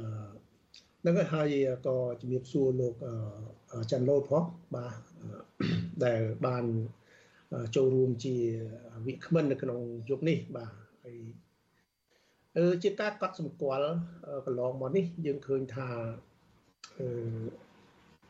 [1.06, 1.54] នឹងហើយ
[1.86, 2.94] ក៏ជំរាបសួរលោក
[3.90, 4.44] ច័ន្ទលូតផង
[4.76, 4.94] បាទ
[6.04, 6.64] ដែលបាន
[7.76, 8.34] ចូលរួមជា
[9.06, 9.80] វិក្កាមនៅក្នុង
[10.10, 10.72] យុគនេះបាទ
[11.04, 11.18] ហើយ
[12.58, 13.90] អឺជាការកត់សម្គាល់
[14.46, 15.88] កន្លងមកនេះយើងឃើញថា
[16.98, 17.08] អឺ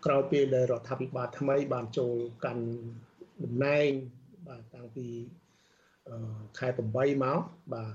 [0.04, 2.14] ក្រោយពេលដែលរដ្ឋាភិបាលថ្មីបានចូល
[2.44, 2.64] កាន់
[3.44, 3.88] តំណែង
[4.46, 5.06] បាទតាំងពី
[6.58, 7.40] ខែ8មក
[7.72, 7.92] បាទ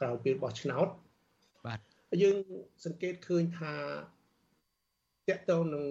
[0.00, 0.88] ក្រោយពេលបោះឆ្នោត
[1.66, 1.78] បាទ
[2.22, 2.36] យើង
[2.84, 3.74] សង្កេតឃើញថា
[5.28, 5.84] តកតទៅនឹង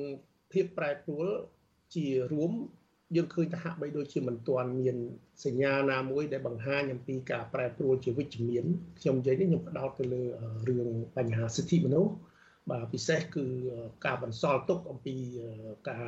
[0.52, 1.28] ភាពប្រែប្រួល
[1.96, 2.52] ជារួម
[3.16, 4.98] យើងឃើញថាហាក់បីដូចជាមិនទាន់មាន
[5.46, 8.66] សញ្ញាណាមួយដែលបង្ហាញអំពីការប្រែប្រួលជាវិជ្ជមាន
[9.00, 10.24] ខ្ញុំនិយាយនេះខ្ញុំផ្ដោតទៅលើ
[10.68, 12.12] រឿងបញ្ហាសិទ្ធិមនុស្ស
[12.72, 13.46] បាទពិសេសគឺ
[14.06, 15.16] ការបន្សល់ទុកអំពី
[15.90, 16.08] ការ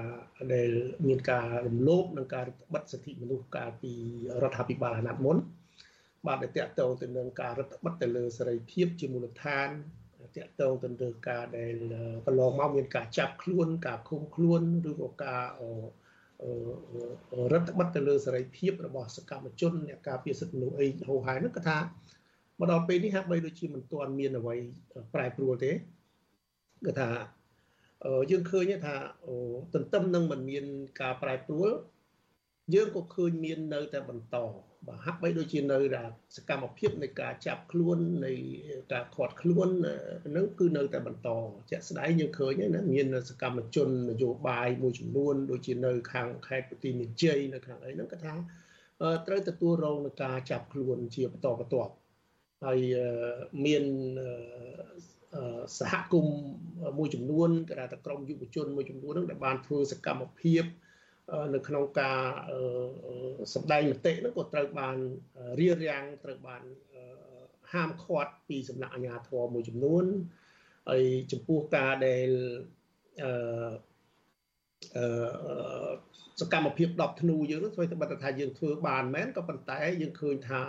[0.53, 0.69] ដែល
[1.07, 3.93] មានការរំលោភនិងការបិទសិទ្ធិមនុស្សកាលពី
[4.43, 5.37] រដ្ឋាភិបាលអាណត្តិមុន
[6.27, 9.69] បាទដែលតកតងទៅនឹងការរដ្ឋបិទទៅលើសេរីភាពជាមូលដ្ឋាន
[10.35, 11.75] តកតងទៅនឹងការដែល
[12.25, 15.43] កន្លងមកមានការចាប់ខ្លួន ការឃុំខ្លួនឬក៏ការ
[17.51, 21.79] រដ្ឋបិទទៅលើសេរីភាពរបស់សកម្មជនអ្នកការពារសិទ្ធិមនុស្សអីហោហាយនោះគឺថា
[22.59, 24.55] មកដល់ពេលនេះហាក់បីដូចជាមិនទាន់មានអ្វី
[25.13, 25.71] ប្រែប្រួលទេ
[26.87, 27.09] គឺថា
[28.31, 28.95] យើងឃើញថា
[29.73, 30.65] ទន្ទឹមនឹងមិនមាន
[31.01, 31.69] ការប្រែប្រួល
[32.73, 34.37] យើងក៏ឃើញមាននៅតែបន្ត
[34.87, 36.03] បាទហាក់បីដូចជានៅតែ
[36.35, 38.33] សកម្មភាពនៃការចាប់ខ្លួននៃ
[38.93, 39.67] ការខាត់ខ្លួន
[40.35, 41.29] នឹងគឺនៅតែបន្ត
[41.69, 48.33] ជាក់ស្ដែងយើងឃើញណាមានសកម្មជននយោបាយមួយចំនួនដូចជានៅខាងខេត្តប្រទីមានជ័យនៅខាងអីហ្នឹងគាត់ថា
[49.27, 51.93] ត្រូវទទួលរងនឹងការចាប់ខ្លួនជាបន្តបន្ទាប់
[52.65, 52.79] ហើយ
[53.65, 53.83] មាន
[55.11, 55.12] ស
[55.91, 56.37] ហគមន៍
[56.97, 60.63] មួយចំនួនគេថាក្រុមយុវជនមួយចំនួនហ្នឹងដែលបានធ្វើសកម្មភាព
[61.53, 62.19] នៅក្នុងការ
[63.53, 64.97] សម្ដែងមតិហ្នឹងក៏ត្រូវបាន
[65.59, 66.63] រៀបរៀងត្រូវបាន
[67.73, 70.05] ហាមឃាត់ពីសំណាក់អាជ្ញាធរមួយចំនួន
[70.89, 72.29] ហើយចំពោះការដែល
[73.21, 75.93] អឺ
[76.41, 80.61] សកម្មភាព10ធ្នូយើងនោះធ្វើតែបិទថាយើងធ្វើបានមែនក៏ប៉ុន្តែយើងឃើញថា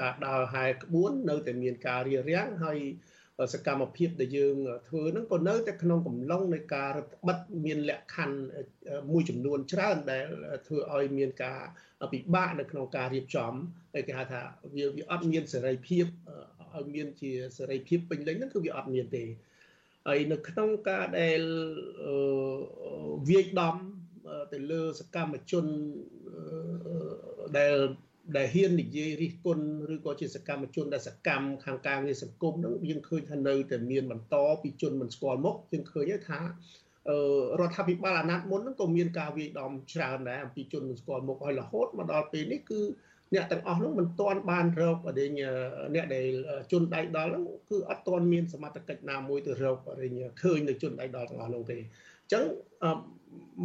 [0.00, 2.78] ការដើរហែក្បួននៅតែមានការរៀបរៀងហើយ
[3.52, 4.56] សកម្មភាពដែលយើង
[4.88, 8.38] ធ្វើហ្នឹងក៏នៅតែក្នុងកំឡុងនៃការរដ្ឋបិទមានលក្ខខណ្ឌ
[9.10, 10.26] មួយចំនួនច្រើនដែល
[10.66, 11.60] ធ្វើឲ្យមានការ
[12.12, 13.52] ពិបាកនៅក្នុងការរៀបចំ
[13.94, 14.40] ហើយគេហៅថា
[14.74, 16.04] វាវាអត់មានសេរីភាព
[16.74, 19.24] ឲ្យមានជាសេរីភាពពេញលេញហ្នឹងគឺវាអត់មានទេ
[20.08, 21.42] ហើយនៅក្នុងការដែល
[23.28, 23.76] វាយដំ
[24.52, 25.66] ទៅលើសកម្មជន
[27.58, 27.76] ដែល
[28.36, 42.80] ដែលហ៊ាននិយាយរិះគន់ឬក៏ជាសកម្មជនដែលសកម្មខាងការងារសង្គមហ្នឹងយើងឃើញថានៅតែមានបន្តពីជនមិនស្គាល់មុខយើងឃើញថារដ្ឋាភិបាលអាណត្តិមុនហ្នឹងក៏មានការវាយដំច្រើនដែរអំពីជនមិនស្គាល់មុខហើយរហូតមកដល់ពេលនេះគឺ
[43.34, 45.12] អ្នកទាំងអស់ហ្នឹងមិនទាន់បានរកអី
[45.94, 46.26] អ្នកដែល
[46.72, 50.08] ជនដៃដល់ហ្នឹងគឺអត់ទាន់មានសមត្ថកិច្ចណាមួយទៅរកអី
[50.42, 52.44] ឃើញនៅជនដៃដល់ទាំងអស់ហ្នឹងទេអញ្ចឹង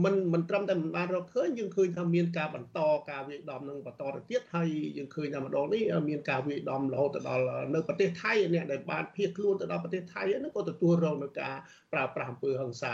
[0.04, 7.44] មិនមិនត្រឹមតែមិនបានរកឃើញយើងឃើញថាមានការបន្តការវាយដំនឹងបន្តទៅទៀតហើយយើងឃើញថាម្ដងនេះមានការវាយដំរហូតទៅដល់
[7.76, 11.56] នៅប្រទេសថៃអ្នកដែលបានភៀសខ្លួនទៅដល់ប្រទេសថៃហ្នឹងក៏ទទួលរងនឹងការ
[11.94, 12.94] ប្រើប្រាស់អំពើហិង្សា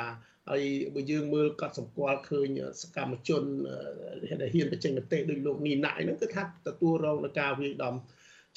[0.49, 0.63] ហើយ
[0.95, 2.47] បើយើងមើលកត់សម្គាល់ឃើញ
[2.81, 3.43] សកម្មជន
[4.41, 7.95] ដែលហ៊ានបញ្ចេញមតិដោយលោកនីណាក់ហ្នឹងគឺថាទទួលរងនឹងការវាយដំ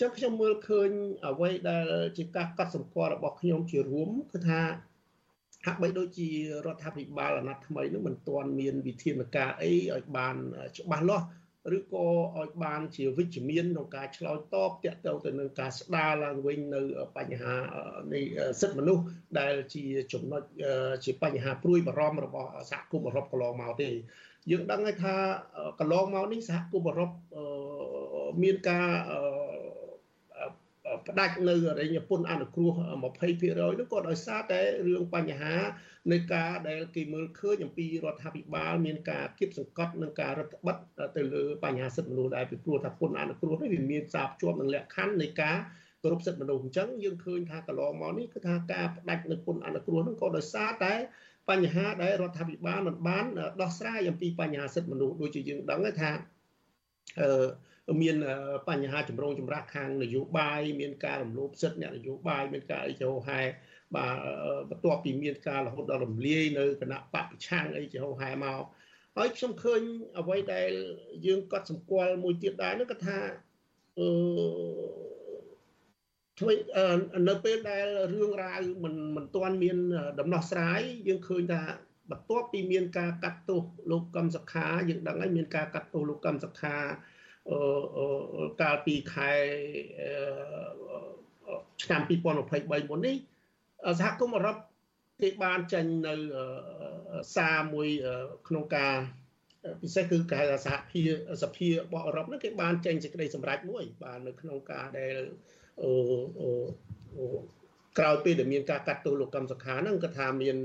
[0.01, 0.91] ចឹងខ្ញុំមើលឃើញ
[1.27, 1.85] អ្វីដែល
[2.17, 4.61] ជាការកត់សម្គាល់របស់ខ្ញុំជារួមគឺថា
[5.67, 6.29] ហាក់បីដូចជា
[6.67, 10.37] រដ្ឋាភិបាលអាណត្តិថ្មីនោះមិនទាន់មានវិធានការអីឲ្យបាន
[10.79, 11.27] ច្បាស់លាស់
[11.77, 12.07] ឬក៏
[12.39, 16.81] ឲ្យបានជាវិជ្ជមានក្នុងការឆ្លើយតបទាក់ទងទៅនឹងការស្ដារឡើងវិញនៅ
[17.17, 17.55] បញ្ហា
[18.13, 18.21] នៃ
[18.61, 19.05] សិទ្ធិមនុស្ស
[19.39, 20.43] ដែលជាចំណុច
[21.05, 23.91] ជាបញ្ហាព្រួយបារម្ភរបស់សហគមន៍អឺរ៉ុបកន្លងមកទេ
[24.51, 25.15] យើងដឹងហើយថា
[25.81, 27.11] កន្លងមកនេះសហគមន៍អឺរ៉ុប
[28.43, 28.87] មានការ
[31.09, 32.73] ផ្ដាច់នៅរញពន្ធអនុគ្រោះ
[33.27, 35.55] 20%នោះក៏ដោយសារតែរឿងបញ្ហា
[36.13, 40.77] នៃការដែលគេមើលឃើញអំពីរដ្ឋាភិបាលមានការគៀបសង្កត់និងការរដ្ឋបិទ
[41.17, 45.57] ទៅលើបញ្ហាសិទ្ធិមនុស្សដែរពីព្រោះថាពន្ធអនុគ្រោះនេះវាមានសារភ្ជាប់នឹងលក្ខខណ្ឌនៃការ
[46.03, 50.95] គោរពសិទ្ធិមនុស្សអញ្ចឹងយើងឃើញថាកន្លងមកនេះគឺថាការផ្ដាច់នៅពន្ធអនុគ្រោះនោះក៏ដោយសារតែ
[51.51, 53.25] បញ្ហាដែលរដ្ឋាភិបាលមិនបាន
[53.63, 56.11] ដោះស្រាយអំពីបញ្ហាសិទ្ធិមនុស្សដូចជាយើងដឹងថា
[57.21, 57.47] អឺ
[58.03, 58.17] មាន
[58.69, 63.41] បញ្ហាចម្រូងចម្រាសខាងនយោបាយមានការរំលោភសិទ្ធិអ្នកនយោបាយមានការអីចូលហែ
[63.97, 64.17] បាទ
[64.71, 68.63] បន្ទាប់ពីមានការរហូតដល់រំលាយនៅគណៈបពប្រឆាំងអីចូលហែមក
[69.17, 69.81] ហើយខ្ញុំឃើញ
[70.19, 70.71] អ្វីដែល
[71.27, 73.19] យើងកត់សម្គាល់មួយទៀតដែរនោះគឺថា
[73.99, 74.09] អឺ
[76.39, 76.53] ធ្វើ
[77.29, 79.77] នៅពេលដែលរឿងរ៉ាវមិនមិនទាន់មាន
[80.21, 81.63] ដំណោះស្រាយយើងឃើញថា
[82.11, 86.77] បន្ទាប់ពីមានការកាត់ទោសលោកកឹមសុខាយើងដឹងហើយមានការកាត់ទោសលោកកឹមសុខា
[88.61, 89.33] កាលពីខែ
[91.83, 93.17] ឆ្នាំ2023មុននេះ
[94.01, 94.57] សហគមន៍អឺរ៉ុប
[95.21, 96.15] គេបានចេញនៅ
[97.37, 97.89] សារមួយ
[98.49, 98.95] ក្នុងការ
[99.83, 101.03] ពិសេសគឺគេហៅសហភា
[101.43, 105.15] សភារបស់អឺរ៉ុបហ្នឹងគេបានចេញសេចក្តីសម្រេចមួយ បាទនៅក្នុងការដែល
[105.83, 105.93] អឺ
[107.99, 110.57] ក្រោយពេលដែលមានការកាត់ទោសលោកកម្មសខាហ្នឹងគាត់ថាមាន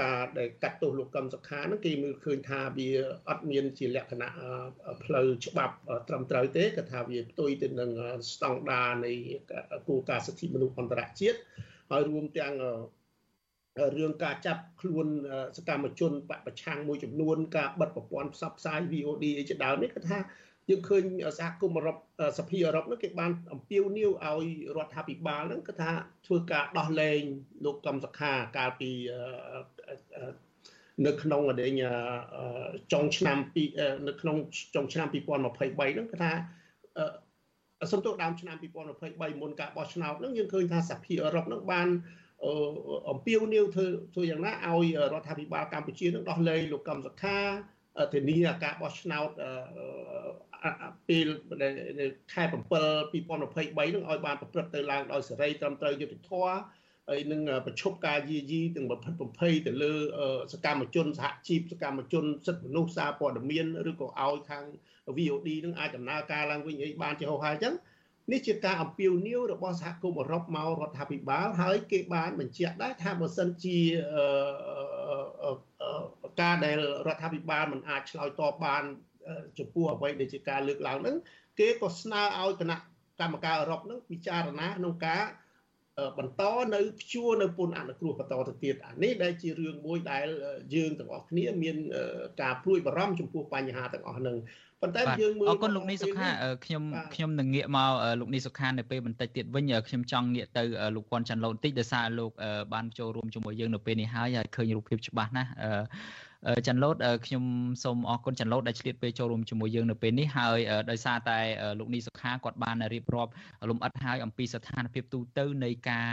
[0.00, 2.88] ការដែលកាត់ទោសលោកកឹមសុខាហ្នឹងគេមើលឃើញថាវា
[3.28, 4.30] អត់មានជាលក្ខណៈ
[5.04, 5.74] ផ្លូវច្បាប់
[6.08, 7.90] ត្រឹមត្រូវទេគាត់ថាវាផ្ទុយទៅនឹង
[8.32, 9.12] ស្តង់ដារនៃ
[9.88, 11.38] គោលការណ៍សិទ្ធិមនុស្សអន្តរជាតិ
[11.90, 12.54] ហើយរួមទាំង
[13.96, 15.06] រឿងការចាប់ខ្លួន
[15.56, 20.18] សកម្មជនបពប្រឆាំងមួយចំនួនការបិទប្រព័ន្ធផ្សព្វផ្សាយ VOD អីជាដើមនេះគាត់ថា
[20.70, 21.02] យើងឃើញ
[21.38, 21.96] សហគមន៍អឺរ៉ុប
[22.38, 24.46] សភាអឺរ៉ុបនោះគេបានអំពាវនាវឲ្យ
[24.76, 25.90] រដ្ឋាភិបាលហ្នឹងគឺថា
[26.26, 27.20] ធ្វើការដោះលែង
[27.64, 28.90] លោកកំសខាកាលពី
[31.06, 31.72] នៅក្នុងអដែង
[32.92, 33.64] ចុងឆ្នាំពី
[34.08, 34.36] នៅក្នុង
[34.74, 36.32] ចុងឆ្នាំ2023ហ្នឹងគឺថា
[37.92, 38.56] សំទោសដើមឆ្នាំ
[38.98, 41.88] 2023មុនការបោះឆ្នោតហ្នឹងយើងឃើញថាសភាអឺរ៉ុបហ្នឹងបាន
[43.10, 47.38] អំពាវនាវធ្វើធ្វើយ៉ាងណាឲ្យរដ្ឋាភិបាលកម្ពុជានឹងដោះលែងលោកកំសខា
[48.14, 49.30] ធានាការបោះឆ្នោត
[51.08, 51.26] ពេល
[52.32, 52.54] ខែ7 2023
[53.42, 53.46] នឹ
[54.00, 56.54] ងឲ្យបានប្រព្រឹត្តទៅឡើងដោយសេរីត្រឹមត្រូវយុត្តិធម៌
[57.08, 59.92] ហើយនឹងប្រឈប់ការយាយីទាំងបំផិតបំភ័យទៅលើ
[60.52, 64.64] សកម្មជនសហជីពសកម្មជនសិទ្ធិមនុស្សសារព័ត៌មានឬក៏ឲ្យខាង
[65.16, 67.74] VOD នឹងអាចដំណើរការឡើងវិញអីបានជាហោហាអញ្ចឹង
[68.32, 73.78] នេះជាការអំពាវនាវរបស់សហគមន៍អឺរ៉ុបមករដ្ឋាភិបាលហើយគេបានបញ្ជាក់ដែរថាបើសិនជា
[76.40, 78.84] ការដែលរដ្ឋាភិបាលមិនអាចឆ្លើយតបបាន
[79.58, 81.16] ចំពោះអ្វីដែលជាការលើកឡើងហ្នឹង
[81.58, 82.78] គេក៏ស្នើឲ្យគណៈ
[83.20, 85.22] កម្មការអឺរ៉ុបហ្នឹងពិចារណាក្នុងការ
[86.18, 86.42] បន្ត
[86.74, 90.26] នៅព្យួរនៅពន្ធអនុគ្រោះបន្តទៅទៀតអានេះដែលជារឿងមួយដែល
[90.74, 91.76] យើងទាំងអស់គ្នាមាន
[92.42, 94.36] ការព្រួយបារម្ភចំពោះបញ្ហាទាំងអស់ហ្នឹង
[94.82, 96.28] ប៉ុន្តែយើងមើលអរគុណលោកនីសុខា
[96.64, 96.82] ខ្ញុំ
[97.14, 100.62] ខ្ញុំនឹងងាកមកលោកនីសុខានៅពេលបន្តិចទៀតវិញខ្ញុំចង់ងាកទៅ
[100.96, 102.32] លោកពាន់ច័ន្ទឡូនបន្តិចដោយសារលោក
[102.74, 105.50] បានចូលរួមជាមួយយើងនៅពេលនេះហើយហើយឃើញរូបភាពច្បាស់ណាស់
[106.66, 107.44] ចាន់ឡូតខ្ញុំ
[107.84, 110.58] សូមអរគុណចាន់ឡូតដែលឆ្លៀតពេលចូលរួមជាមួយយើងនៅពេលនេះហើយ
[110.90, 111.38] ដោយសារតែ
[111.78, 113.30] លោកនីសុខាគាត់បានរៀបរាប់
[113.70, 116.10] លំអិតហើយអំពីស្ថានភាពទូទៅនៃការ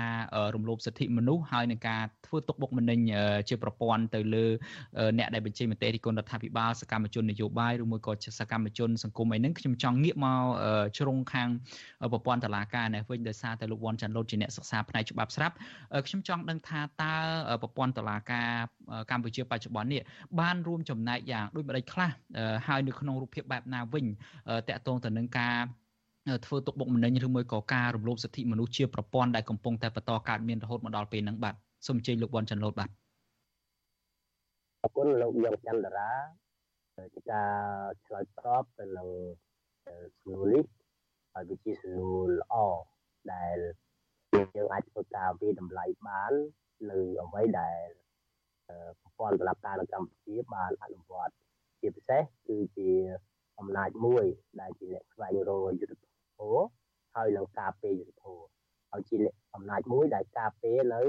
[0.56, 3.00] រំលោភសិទ្ធិមនុស្សហើយនឹងការធ្វើទុកបុកម្នេញ
[3.50, 4.46] ជាប្រព័ន្ធទៅលើ
[5.18, 10.42] អ្នកដែលបញ្ចេញមតិរិះគន់រដ្ឋាភិបាលសកម្មជននយោបាយឬមួយក៏សកម្មជនសង្គមអីហ្នឹងខ្ញុំចង់ងាកមក
[10.98, 11.50] ជ្រុងខាង
[12.12, 15.56] ប្រព័ន្ធតឡាការនេះវិញដោយសារតែលោកវ៉ាន់ចាន់ឡូតជាអ្នកសិក្សាផ្នែកច្បាប់ស្រាប់
[16.08, 17.14] ខ្ញុំចង់ដឹងថាតើ
[17.62, 18.50] ប្រព័ន្ធតឡាការ
[19.12, 20.02] កម្ពុជាបច្ចុប្បន្ននេះ
[20.40, 22.10] បានរួមចំណែកយ៉ាងដូចម្ដេចខ្លះ
[22.68, 24.06] ហើយនៅក្នុងរូបភាពបែបណាវិញ
[24.70, 25.58] តកតងទៅនឹងការ
[26.46, 31.56] ធ្វើទុកបុកម្នេញឬមួយក៏ការរំលោភសិទ្ធិមនុស្សជាប្រព័ន្ធដែលកំពុងតែបន្តកើតមានរហូតមកដល់ពេលហ្នឹងបាទ
[31.88, 32.90] សូមអញ្ជើញលោកបនច័ន្ទលូតបាទ
[34.82, 36.12] អរគុណលោកយ៉ងច័ន្ទរា
[37.16, 37.54] ជាការ
[38.06, 39.08] ឆ្លើយតបទៅនឹង
[40.20, 40.64] សំណួរនេះ
[41.34, 42.56] ហើយវាជាសំណួរល្អ
[43.34, 43.58] ដែល
[44.56, 46.34] យើងអាចធ្វើការវិតម្លៃបាន
[46.90, 47.88] នៅអ្វីដែល
[49.02, 51.34] ប្រព័ន្ធតុលាការនៅកម្ពុជាបានអនុវត្ត
[51.80, 52.90] ជាពិសេសគឺជា
[53.60, 54.26] អំណាចមួយ
[54.62, 56.06] ដែលជាអ្នកស្វែងរកយុទ្ធ
[56.38, 56.64] ធម៌
[57.16, 58.46] ហើយនឹងការពារយុទ្ធធម៌
[58.92, 59.18] ហើយជា
[59.56, 61.02] អំណាចមួយដែលការពារនៅ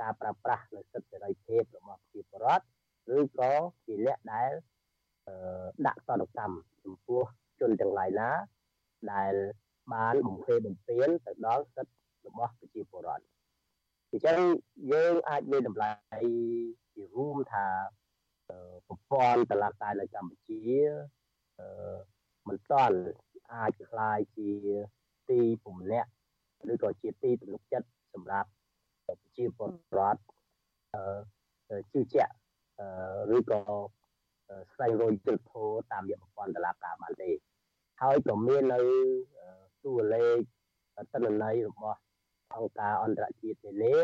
[0.00, 2.64] ការប្រើប្រាស់នៅសិទ្ធិសេរីភាពរបស់ប្រជាពលរដ្ឋ
[3.16, 3.52] ឬក៏
[3.86, 4.50] ជាអ្នកដែល
[5.86, 7.22] ដាក់តនកម្មចំពោះ
[7.60, 8.30] ជនទាំងឡាយណា
[9.12, 9.34] ដែល
[9.94, 13.24] បានបំពេញបំពេញទៅដល់សិទ្ធិរបស់ប្រជាពលរដ្ឋ
[14.15, 14.39] អញ្ចឹង
[14.91, 15.91] យើងអាចមានតម្លៃ
[16.93, 17.67] ជារួមថា
[18.87, 20.61] ប្រព័ន្ធតឡាការនៅកម្ពុជា
[22.47, 22.97] មិនទាន់
[23.53, 24.49] អាចคล้ายជា
[25.29, 26.09] ទីពំលាក់
[26.71, 28.49] ឬក៏ជាទីទំនុកចិត្តសម្រាប់
[29.05, 30.21] ប្រជាពលរដ្ឋ
[30.95, 32.33] អឺជឿជាក់
[33.35, 33.59] ឬក៏
[34.73, 37.29] ស្វែងរកទិដ្ឋោតាមរយៈប្រព័ន្ធតឡាការបានទេ
[38.01, 38.79] ហើយក៏មាននៅ
[39.83, 41.97] តួលេខតនន័យរបស់
[42.54, 43.94] អង្គការអន្តរជាតិនានា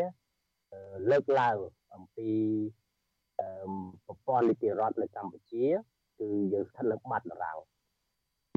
[1.09, 1.57] លើកឡើង
[1.95, 2.31] អំពី
[4.05, 5.65] ប្រព័ន្ធនីតិរដ្ឋនៅកម្ពុជា
[6.19, 7.57] គឺយើងស្ថិតនៅបាត់ដរាំង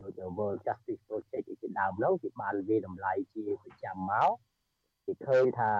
[0.03, 4.31] ដូច World Justice Project ជាដើមនោះគេបានវាតម្លៃជាប្រចាំមក
[5.05, 5.73] គេឃើញថា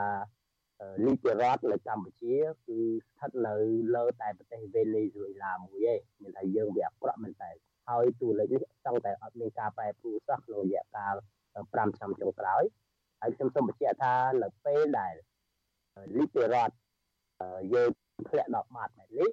[1.07, 2.35] នីតិរដ្ឋនៅកម្ពុជា
[2.67, 2.79] គឺ
[3.09, 3.55] ស្ថិតនៅ
[3.95, 7.51] លើតែប្រទេសវេណេស៊ុយអេឡាមួយឯងមានថាយើងវាអាក្រក់មែនតើ
[7.89, 11.15] ហើយតួលេខនេះចង់តែអត់មានការប្រែប្រួលសោះក្នុងរយៈកាល
[11.57, 12.63] 5ឆ្នាំចុងក្រោយ
[13.21, 15.15] ហើយខ្ញុំសូមបញ្ជាក់ថានៅពេលដែល
[16.19, 16.75] នីតិរដ្ឋ
[17.75, 17.91] យើង
[18.29, 19.31] ធ្លាក់ដល់បាត់បែបនេះ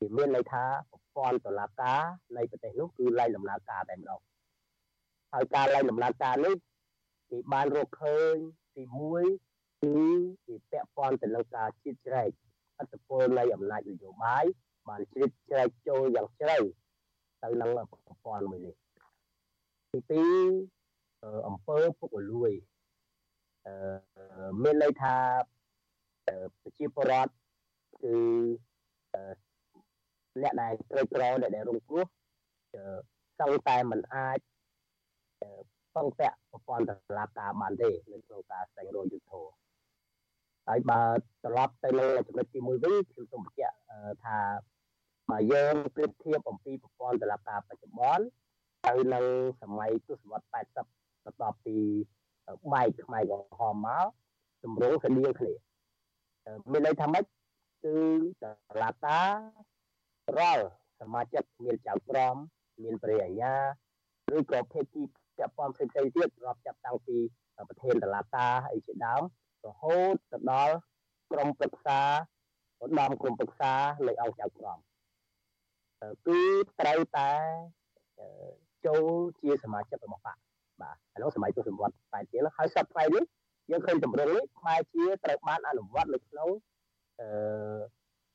[0.00, 2.00] វាមានន័យថាប្រព័ន្ធតុលាការ
[2.36, 4.20] នៃប្រទេសនោះគឺឡើងដំណើរការតែម្ដង
[5.32, 6.54] ហើយការឡើងដំណើរការនេះ
[7.30, 8.34] គេបានរកឃើញ
[8.74, 9.96] ទី1គឺ
[10.48, 12.30] វាពាក់ព័ន្ធទៅនឹងការជិតជ្រែក
[12.78, 14.44] អត្តពលនៃអំណាចនយោបាយ
[14.88, 16.58] បានជ្រៀតជ្រែកចូលយ៉ាងជ្រៅ
[17.42, 18.74] ទៅនឹងប្រព័ន្ធមួយនេះ
[20.10, 20.24] ទី
[21.02, 22.73] 2អំពើពុករលួយអឺ
[24.62, 25.16] មានន័យថា
[26.60, 27.32] ប្រជាពលរដ្ឋ
[28.02, 28.16] គឺ
[30.42, 32.06] អ្នកដែលក្រីក្រអ្នកដែលរងគ្រោះ
[33.40, 34.38] សឹងតែមិនអាច
[35.94, 39.52] ពឹងពាក់ប្រព័ន្ធតុលាការបានទេនៅក្នុងការស្វែងរកយុត្តិធម៌
[40.68, 41.02] ហើយបើ
[41.44, 43.76] ត្រឡប់ទៅលើចំណុចទី1វិញខ្ញុំសូមបញ្ជាក់
[44.24, 44.38] ថា
[45.30, 48.24] បើយើងប្រៀបធៀបអំពីប្រព័ន្ធតុលាការបច្ចុប្បន្ន
[48.86, 49.24] ទៅនឹង
[49.62, 51.76] សម័យទសវត្ស80បន្ទាប់ពី
[52.72, 54.06] បែកខ្មែរក្រហមមក
[54.64, 55.52] ទម្រង់ស្តៀងគ្នា
[56.70, 57.24] មានន័យថាម៉េច
[57.84, 57.98] គឺ
[58.42, 58.44] ត
[58.82, 59.22] ឡាកា
[60.38, 60.66] រល់
[61.00, 62.36] សមាជិកមានចៅក្រម
[62.82, 63.54] មានព្រះអាជ្ញា
[64.36, 65.02] ឬក៏ភេទទី
[65.36, 67.16] ពាក់ព័ន្ធផ្សេងៗទៀតរាប់ចាប់តាំងពី
[67.68, 69.22] ប្រធានតឡាការអីជាដើម
[69.66, 70.74] រហូតទៅដល់
[71.32, 72.00] ក្រមប្រឹក្សា
[72.82, 73.72] ឧត្តមក្រមប្រឹក្សា
[74.06, 74.78] នៃអង្គចៅក្រម
[76.26, 76.40] គឺ
[76.80, 77.30] ត្រូវតែ
[78.86, 79.04] ចូល
[79.40, 80.36] ជាសមាជិករបស់បក
[80.84, 83.24] បាទឥឡូវសម័យទស្សនវត្សតែទៀតហើយសប្តាហ៍នេះ
[83.70, 86.48] យើងឃើញតម្រឹងនេះខ្មែរជាត្រូវបានអនុវត្តនៅក្នុង
[87.20, 87.28] អឺ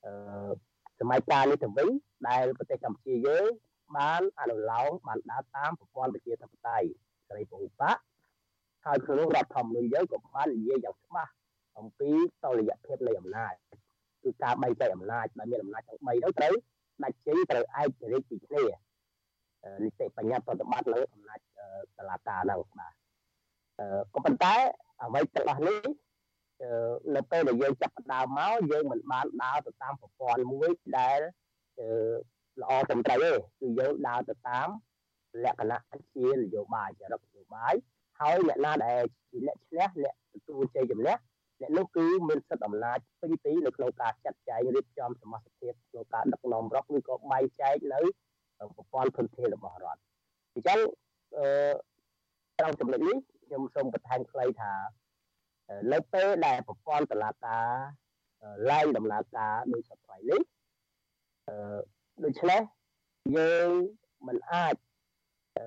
[0.06, 0.52] អឺ
[1.00, 1.90] សម័យកាលនេះទៅវិញ
[2.30, 3.46] ដែលប្រទេសកម្ពុជាយើង
[3.98, 6.88] បានអនុលោមបានដើរតាមប្រព័ន្ធប្រជាធិបតេយ្យ
[7.28, 7.98] សេរីពហុបក
[8.86, 11.32] ហើយក្នុងរដ្ឋធម្មនុញ្ញយើងក៏បាននិយាយយ៉ាងច្បាស់
[11.80, 12.12] អំពី
[12.44, 13.54] តលយៈភាពនៃអំណាច
[14.24, 16.54] គឺការបែងចែកអំណាចដែលមានអំណាចទាំង3នោះត្រូវ
[17.04, 18.64] ដាច់ចេញត្រូវឯករាជ្យពីគ្នា
[19.84, 21.40] នីតិបញ្ញត្តិប្រតិបត្តិលើអំណាច
[21.98, 22.94] តឡាការហ្នឹងបាទ
[24.14, 24.56] ក៏ប៉ុន្តែ
[25.02, 25.80] អ្វីទាំងអស់នេះ
[27.16, 31.20] នៅពេលដែលយើងចាប់ផ្ដើមមកយើងមិនបានដើរទៅតាមប្រព័ន្ធមួយដែល
[32.62, 34.68] ល្អត្រឹមត្រូវទេគឺយើងដើរទៅតាម
[35.44, 35.82] លក្ខណៈ
[36.16, 37.74] ជានយោបាយចរិតនយោបាយ
[38.20, 41.16] ហើយអ្នកណាដែលជាអ្នកឈ្នះអ្នកទទួលជ័យជំនះ
[41.62, 48.02] អ្នកនោះគឺមានសិទ្ធិអំណាចពេញទីនៅក្នុងការចាត់ចែងរៀបចំសមាជិកក្នុងការដឹកនាំរដ្ឋឬក៏បែងចែកនៅ
[48.76, 50.02] ប្រព័ន្ធធនធានរបស់រដ្ឋ
[50.54, 50.80] អញ្ចឹង
[51.38, 51.46] អឺ
[52.60, 54.74] ត្រង់ចំណុចនេះខ្ញុំសូមបន្ថែមខ្លីថា
[55.92, 57.68] នៅពេលដែលប្រព័ន្ធតឡាការ
[58.72, 60.42] ឡើងដំណើរការដោយសប្តាហ៍នេះ
[61.48, 61.78] អឺ
[62.24, 62.62] ដូច្នេះ
[63.38, 63.70] យើង
[64.28, 64.76] មិនអាច
[65.58, 65.66] អឺ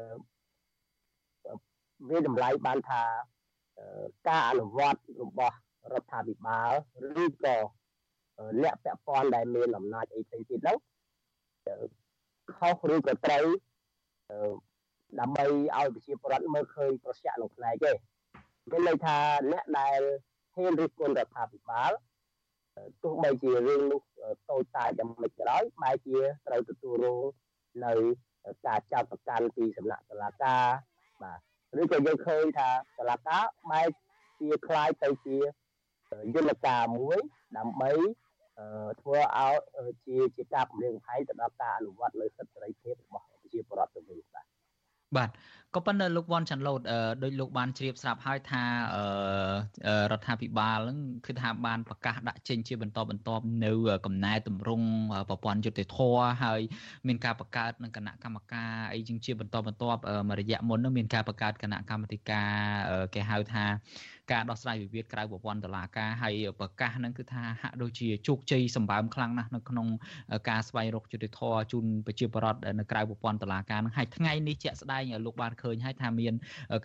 [2.10, 3.02] វាតម្លៃបានថា
[4.28, 5.56] ការអនុវត្តរបស់
[5.92, 6.72] រដ្ឋាភិបាល
[7.22, 7.56] ឬក៏
[8.62, 10.76] អ្នកពាក់ព័ន្ធដែលមានអំណាចអីផ្សេងទៀតនោះ
[12.55, 13.45] ខុសឬក៏ត្រូវ
[15.19, 15.45] ដើម្បី
[15.77, 17.91] ឲ្យប្រជាពលរដ្ឋមើលឃើញប្រសិទ្ធក្នុងផ្នែកទេ
[18.71, 19.17] មានន័យថា
[19.51, 20.01] អ្នកដែល
[20.55, 21.91] ហ៊ានរិះគន់រដ្ឋាភិបាល
[23.03, 24.01] ទោះបីជារឿងនោះ
[24.49, 27.23] តូចតាចយ៉ាងម៉េចក៏ដោយបែរជាត្រូវទទួលរង
[27.85, 27.93] នៅ
[28.67, 30.65] ការចោទប្រកាន់ពីសំណាក់តុលាការ
[31.23, 33.87] បាទឬក៏យើងឃើញថាតុលាការបែរ
[34.39, 35.37] ជាคล้ายទៅជា
[36.35, 37.17] យន្តការមួយ
[37.57, 37.91] ដើម្បី
[39.00, 39.54] ធ្វើឲ្យ
[40.06, 44.46] ជាជាការពង្រឹងផែនទៅដល់ការអនុវត្តនៅសិទ្ធិសេរីភាពរបស់ប្រជាពលរដ្ឋទៅវិញបាទ
[45.16, 45.30] បាទ
[45.74, 46.80] ក៏ប៉ុន្តែលោកវ៉ាន់ចាន់ឡូត
[47.22, 48.62] ដោយលោកបានជ្រាបស្រាប់ហើយថា
[50.10, 53.72] រដ្ឋាភិបាលនឹងគឺថាបានប្រកាសដាក់ចេញជាបន្តបន្ទាប់នៅ
[54.06, 54.88] កំណែតម្រង់
[55.28, 55.98] ប្រព័ន្ធយុតិធធ
[56.42, 56.60] ហើយ
[57.06, 62.50] មានការបង្កើតនឹងគណៈកម្មការអីជាងជាបន្តបន្ទាប់មួយរយៈមុននឹងមានការបង្កើតគណៈកម្មាធិការ
[63.14, 63.64] គេហៅថា
[64.32, 69.86] ការដោះស្រាយវិវាទក្រៅប្រព័ន្ធតុលាការហើយប្រកាសហ្នឹងគឺថាហាក់ដូចជាជោគជ័យសម្បើមខ្លាំងណាស់នៅក្នុង
[70.48, 76.34] ការស្វែងរកយុត្តិធម៌ជូនប្រជាពលរដ្ឋនៅក្រៅប្រព័ន្ធតុលាការហ្នឹងហើយថ្ងៃនេះជាក់ស្ដែងលោកបានឃើញហើយថាមាន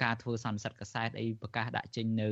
[0.03, 2.29] ការធ្វើសន្និសីទកសែតអីប្រកាសដាក់ចេញនៅ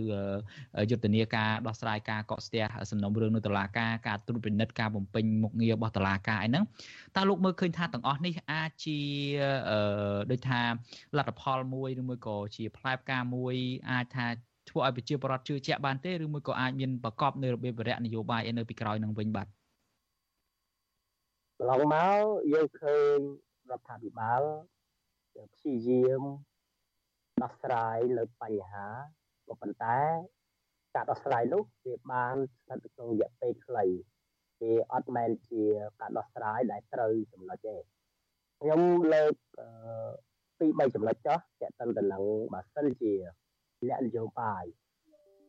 [0.91, 6.63] យុទ្ធនាការដោះស្រាយការកកស្ទះសំណុំរឿងនៅតុលាការការត្រួតពិនិត្យការបំពេញមុខងាររបស់តុលាការអីហ្នឹង
[7.15, 8.99] តើលោកមើលឃើញថាទាំងអស់នេះអាចជា
[10.31, 10.61] ដូចថា
[11.17, 13.55] លទ្ធផលមួយឬមួយក៏ជាផ្លែផ្កាមួយ
[13.91, 14.27] អាចថា
[14.75, 19.47] ធ្វើឲ្យប្រជាពលរដ្ឋជឿជាក់បានទេឬមួយក៏អាចមានប្រកបនៅរបៀបវរៈនយោបាយឯនៅពីក្រោយនឹងវិញបាទ
[21.57, 22.23] កន្លងមក
[22.53, 23.17] យើងឃើញ
[23.71, 24.41] រដ្ឋាភិបាល
[25.53, 26.21] ព្យាយាម
[27.43, 28.85] ដោះស្រាយលើបញ្ហា
[29.47, 29.99] ក៏ប៉ុន្តែ
[30.95, 33.85] ការដោះស្រាយនោះវាបានស្ថិតក្នុងរយៈពេលខ្លី
[34.61, 35.63] វាអត់មែនជា
[35.99, 37.75] ការដោះស្រាយដែលត្រូវចំណុចទេ
[38.59, 38.81] ខ្ញុំ
[39.13, 39.33] លើក
[40.59, 42.23] ពី3ចំណុចចុះតើតើទៅនឹង
[42.53, 43.13] បើសិនជា
[43.87, 44.65] លក្ខនយោបាយ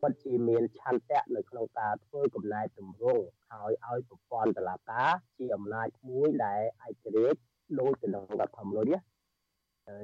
[0.01, 7.39] ពិតជាមានឆន្ទៈនៅក្នុងការធ្វើកំណែតម្រង់ហើយឲ្យប្រព័ន្ធតឡាការជាអំណាចមួយដែលឯករាជ្យ
[7.79, 8.95] ដូចទៅនឹងរដ្ឋធម្មនុញ្ញ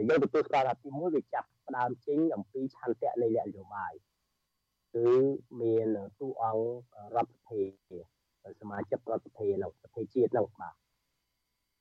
[0.10, 3.94] យើងទទួលស្គាល់ថាទីមួយវាចាប់ផ្ដើមចេញអំពីឆន្ទៈនៃលក្ខនយោបាយ
[4.96, 5.08] គឺ
[5.62, 5.88] មាន
[6.20, 7.62] ទូអង្គរដ្ឋសភា
[8.62, 10.76] សមាជិករដ្ឋសភានៅប្រទេសជាតិនោះបាទ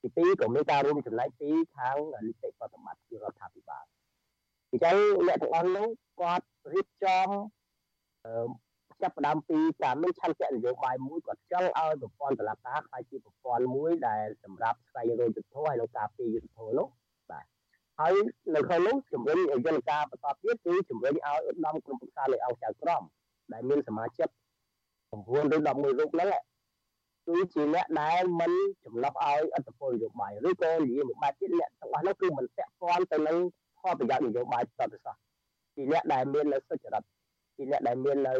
[0.03, 3.84] ទីពីរក៏មានការរួមចំណែកពីខាងនីតិប្រតិបត្តិគឺរដ្ឋាភិបាល
[4.73, 4.97] អញ្ចឹង
[5.29, 5.89] អ្នកទាំងអស់នោះ
[6.20, 7.29] គាត់រៀបចំ
[8.25, 8.33] អឺ
[9.03, 16.87] ចាប់ផ្ដើមពីការមានឆន្ទៈនយោបាយមួយគាត់ចង់ឲ្យប្រព័ន្ធតុលាការខ្លាយជាប្រព័ន្ធមួយដែលសម្រាប់ស្វែងរកយុត្តិធម៌ហើយនឹងការពារយុត្តិធម៌នោះ
[17.31, 17.45] បាទ
[18.01, 18.12] ហើយ
[18.55, 23.03] នៅក្នុងនោះជំរុញយន្តការបន្តទៀតគឺជំរុញឲ្យឧត្តមក្រុមប្រឹក្សានៃអង្គការក្រម
[23.53, 24.29] ដែលមានសមាជិក
[25.12, 26.31] 9ឬ11រូបហ្នឹង
[27.29, 28.53] គឺជាអ្នកដែលមិន
[28.85, 33.39] ចំណុះឲ្យអត្តពលនយោបាយឬក៏និយាយមួយបែបទៀតអ្នកទាំងអស់នោះគឺមិនពាក់ព័ន្ធទៅនឹង
[33.83, 35.16] ផលប្រយោជន៍នយោបាយតទៅសោះ
[35.74, 37.03] ជាអ្នកដែលមាននៅសុចរិត
[37.57, 38.35] ជាអ្នកដែលមាននៅ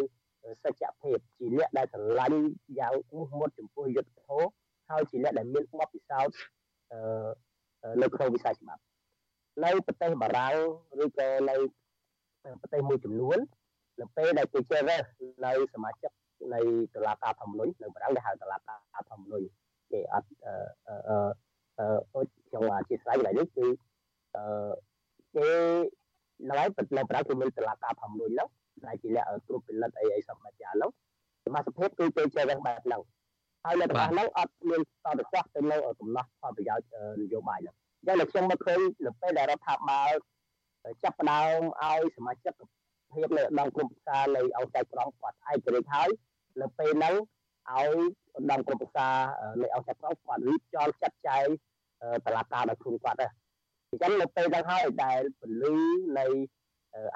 [0.65, 2.39] សច្ចភាពជាអ្នកដែលស្រឡាញ់
[2.79, 4.49] យ៉ាងមុះមុតចំពោះយុទ្ធធម៌
[4.91, 6.35] ហើយជាអ្នកដែលមានបទពិសោធន៍
[8.03, 8.83] នៅក្នុងវិស័យច្បាប់
[9.65, 10.57] នៅប្រទេសបារាំង
[11.03, 11.57] ឬក៏នៅ
[12.61, 13.39] ប្រទេសមួយចំនួន
[14.01, 15.05] នៅពេលដែលគេជ្រើសរើស
[15.45, 16.13] នៅសមាជិក
[16.55, 16.61] នៃ
[16.95, 18.79] តុលាការធម្មនុញ្ញនៅបារាំងដែលហៅតុលាការ
[19.11, 19.47] ធម្មនុញ្ញ
[19.93, 20.55] គេអត់អឺ
[20.89, 21.17] អឺ
[21.79, 23.67] អឺខ្ញុំអធិស្ឋានឡើយនេះគឺ
[24.37, 24.45] អឺ
[25.37, 25.51] គេ
[26.49, 28.49] នៅហើយនៅប្រាំគឺមានតឡាការធម្មនុញ្ញហ្នឹង
[28.85, 30.91] ដែលជាអ្នកត្រួតពិនិត្យអីអីសម្បត្តិហ្នឹង
[31.47, 33.01] សមាជិកគឺគេចេះរឹងបែបហ្នឹង
[33.65, 40.13] ហើយនៅរបស់ហ្នឹងអត់មានតតចោះទៅនៅកំណោះផលប្រយោជន៍នយោបាយហ្នឹងអញ្ចឹងនៅខ្ញុំមកឃើញនៅពេលដែលរដ្ឋាភិបាល
[41.03, 42.53] ចាប់ផ្ដើមឲ្យសមាជិក
[43.13, 46.09] ភាពនៅដងក្រុមប្រឹក្សានៃអង្គការក្រមគាត់ឯករាជ្យហើយ
[46.61, 47.15] នៅពេលហ្នឹង
[47.71, 47.93] ឲ្យ
[48.51, 49.09] ដងក្រុមប្រឹក្សា
[49.63, 51.47] នៃអង្គការក្រមគាត់រៀបចំចាត់ចែង
[52.27, 53.31] តឡាការដល់ខ្លួនគាត់ដែរ
[53.93, 55.75] អញ្ចឹងនៅពេលហ្នឹងហើយដែលពលឺ
[56.19, 56.27] នៃ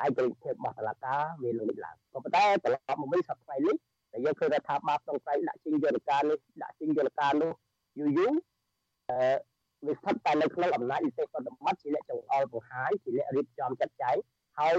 [0.05, 3.77] ឯករាជ្យភាពរបស់តឡាការវាលើកឡើងក៏ប៉ុន្តែត្រឡប់មកវិញសប្តាហ៍នេះ
[4.13, 7.51] ដែលយើងឃើញថាបាបក្នុងស្រុកដាក់ចេញយន្តការនេះដាក់ចេញយន្តការនោះ
[7.99, 8.33] យូរយូរ
[9.11, 9.19] អឺ
[9.87, 14.17] វាស្ថិតតែនៅក្នុងអំណាចនីតិប្រតិបត្តិជាអ្នកចង្អុលបង្ហាញជាអ្នករៀបចំចាត់ចែង
[14.59, 14.77] ហើយ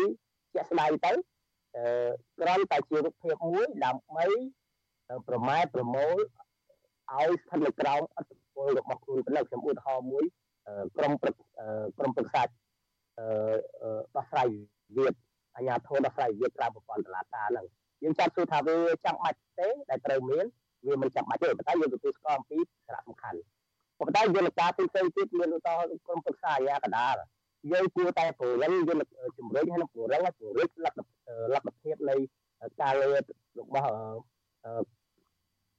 [0.53, 1.11] ជាក់ស្ដែងទៅ
[1.75, 4.25] អឺគ្រាន់តែជារូបភាពមួយដើម្បី
[5.27, 6.15] ប្រម៉ែប្រមូល
[7.13, 10.25] ឲ្យស្ថិតនៅក្រោមអធិបុលរបស់ខ្លួនប៉ុណ្ណឹងខ្ញុំឧទាហរណ៍មួយ
[10.97, 11.35] ក្រុមព្រឹក
[11.97, 12.43] ក្រុមប្រឹក្សា
[13.19, 13.25] អឺ
[14.15, 14.47] ដោះស្រាយ
[14.95, 15.13] វិវាទ
[15.55, 17.65] អាញាធនដោះស្រាយវិវាទក្រៅប្រព័ន្ធតុលាការហ្នឹង
[18.03, 20.45] យើងចាំសួរថាវាចាំបាច់ទេដែលត្រូវមាន
[20.85, 23.39] វាមិនចាំបាច់ទេប៉ុន្តែយើងទទួលស្គាល់អំពីសារៈសំខាន់
[23.99, 27.15] ប៉ុន្តែយន្តការផ្សេងៗទៀតមានឧទាហរណ៍ក្រុមប្រឹក្សាអាញាកដាល
[27.71, 30.97] យើងគួរតែពង្រឹងយន្តជំរុញហើយនឹងពង្រឹងឲ្យពង្រីកលទ្ធ
[31.53, 32.15] លទ្ធភាពនៃ
[32.81, 33.89] ការលើរបស់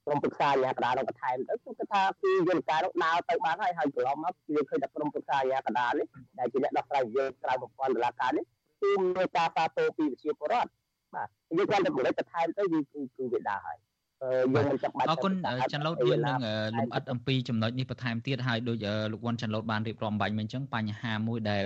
[0.09, 6.07] ក្រុមប្រឹក្សាអាជ្ញាកណ្ដាលនឹងបន្ថែមទៅគឺគាត់ថាគឺយន្តការនោះដើរទៅបានហើយហើយកន្លងមកយើងឃើញតែក្រុមប្រឹក្សាអាជ្ញាកណ្ដាលនេះ
[6.39, 8.45] ដែលជាអ្នកដោះស្រាយយើងក្រៅប្រព័ន្ធតុលាការនេះ
[8.83, 10.71] គឺមានការសាទរពីវិជាពលរដ្ឋ
[11.15, 12.79] បាទយើងគ្រាន់តែបង្រៀនបន្ថែមទៅគឺ
[13.17, 13.79] គឺវាដើរហើយ
[14.23, 15.33] យើងមិនចាំបាច់អរគុណ
[15.73, 16.37] ចន្ទលូតយើងនឹង
[16.79, 18.79] លំអិតអំពីចំណុចនេះបន្ថែមទៀតហើយដូច
[19.13, 21.65] លោកវ៉ាន់ចន្ទលូតបានរៀបរាប់បាញ់មិញអញ្ចឹងបញ្ហាមួយដែល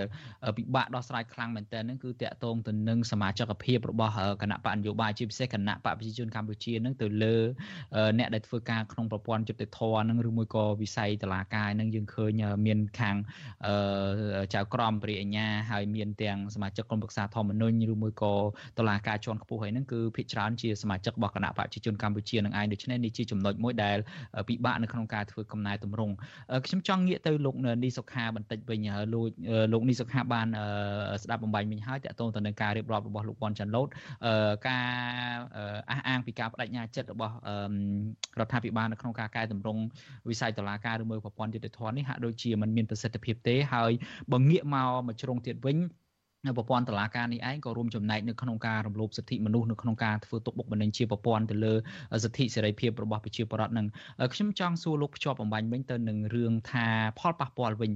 [0.57, 7.35] ពិបាកដោះស្រាយខ្លាំងមែនទែនហ្នឹងគឺតាក់ទងទៅនឹងសមាជិកភាពរបស់គណៈបកនយោបាយជាពិសេសគណៈបកប្រជាជនកម្ពុជាហ្នឹងទៅលើ
[8.19, 13.15] អ្នកដែលធ្វើការក្នុងប្រព័ន្ធយុតិធធម៌ហ្នឹងឬមួយក៏វិស័យតឡាការហ្នឹងយើងឃើញមានខាង
[14.53, 18.33] ចៅក្រមព្រះអញ្ញាហើយមានទាំងសមាជិកក្រុមប្រឹក្សាធម្មនុញ្ញឬមួយក៏
[18.79, 23.97] តឡាការជាន់ខ្ពស់ហើយហ្នឹងគឺភាគច្រើនជាសមាជិករបស់គណៈបកប្រជាជនកម្ពុជានឹងឯងដូច្នេះនេះជាចំណុចមួយដែល
[24.49, 26.13] ពិបាកនៅក្នុងការធ្វើកំណែតម្រង់
[26.65, 28.79] ខ្ញុំចង់ងាកទៅលោកនីសុខាបន្តិចវិញ
[29.13, 29.25] លោក
[29.73, 30.47] លោកនីសុខាបាន
[31.23, 33.87] ស្ដាប់បំបញ្ញមិញហើយតកតងទៅនឹងការរៀបរាប់របស់លោកវ៉ាន់ចាន់ឡូត
[34.67, 34.87] ការ
[35.89, 37.33] អះអាងពីការបដិញ្ញាចិត្តរបស់
[38.39, 39.81] រដ្ឋាភិបាលនៅក្នុងការកែតម្រង់
[40.29, 43.91] វិស័យតឡាការឬមួយប្រព័ន្ធយុតិធធននេះហាក់ដូចជាមិនមានប្រសិទ្ធភាពទេហើយ
[44.31, 45.77] បើងាកមកមួយជ្រុងទៀតវិញ
[46.57, 51.73] ប្រព័ន្ធតឡាការនេះឯងក៏រួមចំណែកនៅក្នុងការរំលោភសិទ្ធិមនុស្សនៅក្នុងការធ្វើទុកបុកម្នេញជាប្រព័ន្ធទៅលើ
[52.23, 53.87] សិទ្ធិសេរីភាពរបស់ប្រជាពលរដ្ឋនឹង
[54.33, 56.87] ខ្ញុំចង់សួរលោកភ្ជាប់បំបញ្ញវិញទៅនឹងរឿងថា
[57.19, 57.91] ផលប៉ះពាល់វិញ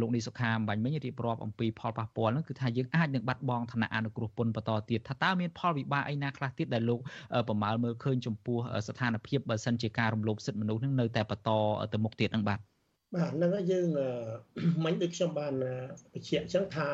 [0.00, 7.00] លោកនេះសុខាបំបញ្ញវិញរៀបរាប់អំពីផលប៉ះពាល់នោះគឺថាយើងអាចនឹងបាត់បង់ឋានៈអនុគ្រោះពន្ធបន្តទៀតថាតើមានផលវិបាកអីណាខ្លះទៀតដែលលោក
[7.48, 11.50] ប្រមាលមើលឃើញចំពោះស្ថានភាពបើសិនជាការរំលោភសិទ្ធិមនុស្សនឹងនៅតែបន្ត
[11.92, 12.60] ទៅមុខទៀតនឹងបាទ
[13.14, 13.86] បាទហ្នឹងហើយយើង
[14.84, 15.54] មិញដូចខ្ញុំបាន
[16.12, 16.88] បញ្ជាក់អញ្ចឹងថា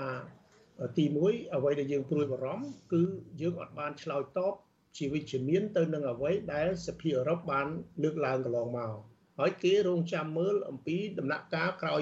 [0.96, 3.02] ទី1អ្វីដែលយើងព្រួយបារម្ភគឺ
[3.40, 4.54] យើងអត់បានឆ្លើយតប
[4.96, 7.66] ជាវិជ្ជមានទៅនឹងអ្វីដែលសភាអឺរ៉ុបបាន
[8.02, 8.92] លើកឡើងកន្លងមក
[9.38, 12.00] ហើយគេរងចាំមើលអំពីដំណាក់កាលក្រោយ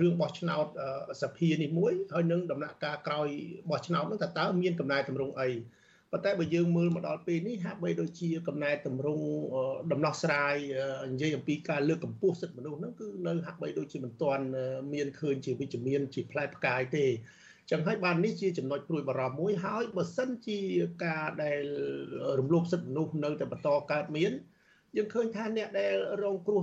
[0.00, 0.66] រឿងបោះឆ្នោត
[1.22, 3.28] សភានេះមួយហើយនឹងដំណាក់កាលក្រោយ
[3.70, 5.48] បោះឆ្នោតនោះតើតើមានកំណែតម្រង់អី
[6.12, 9.24] ប៉ុន្តែបើយើងមើលមកដល់ពេលនេះហាក់បីដូចជាកំណែតម្រង់
[9.92, 10.54] ដំណោះស្រាយ
[11.12, 14.44] និយាយអំពីការលើកកម្ពស់សិទ្ធិមនុស្សហ្នឹងគឺនៅហាក់បីដូចជាមិនទាន់
[14.92, 17.06] មានឃើញជាវិជ្ជមានជាផ្លែផ្កាយទេ
[17.70, 20.58] ចឹងហើយបាននេះជាចំណុចព្រួយបារម្ភមួយហើយបើសិនជា
[21.04, 21.62] ការដែល
[22.38, 24.32] រំលោភសិទ្ធិមនុស្សនៅតែបន្តកើតមាន
[24.96, 26.62] យើងឃើញថាអ្នកដែលរងគ្រោះ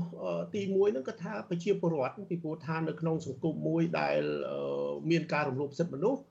[0.53, 4.21] ទី1ហ្នឹងក៏ថាប្រជាពលរដ្ឋពីព្រោះថានៅក្នុងសង្គមមួយដែល
[5.09, 6.21] មានការរំលោភសិទ្ធិមនុស្ស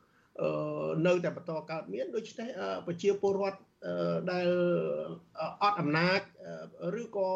[1.06, 2.48] នៅតែបន្តកើតមានដូច្នេះ
[2.86, 3.60] ប្រជាពលរដ្ឋ
[4.32, 4.48] ដែល
[5.62, 6.20] អត់អំណាច
[7.00, 7.28] ឬក៏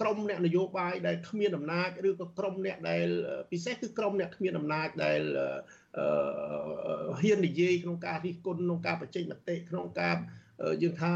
[0.00, 3.08] ក្រមអ្នកនយោបាយដែលគ្មានអំណាចឬក៏ក្រមអ្នកដែល
[3.50, 5.22] ពិសេសគឺក្រមអ្នកគ្មានអំណាចដែល
[7.20, 10.16] ហ៊ាននិយាយក្នុងការរិះគន់ក្នុងការបញ្ចេញមតិក្នុងការ
[10.82, 11.10] យើងថា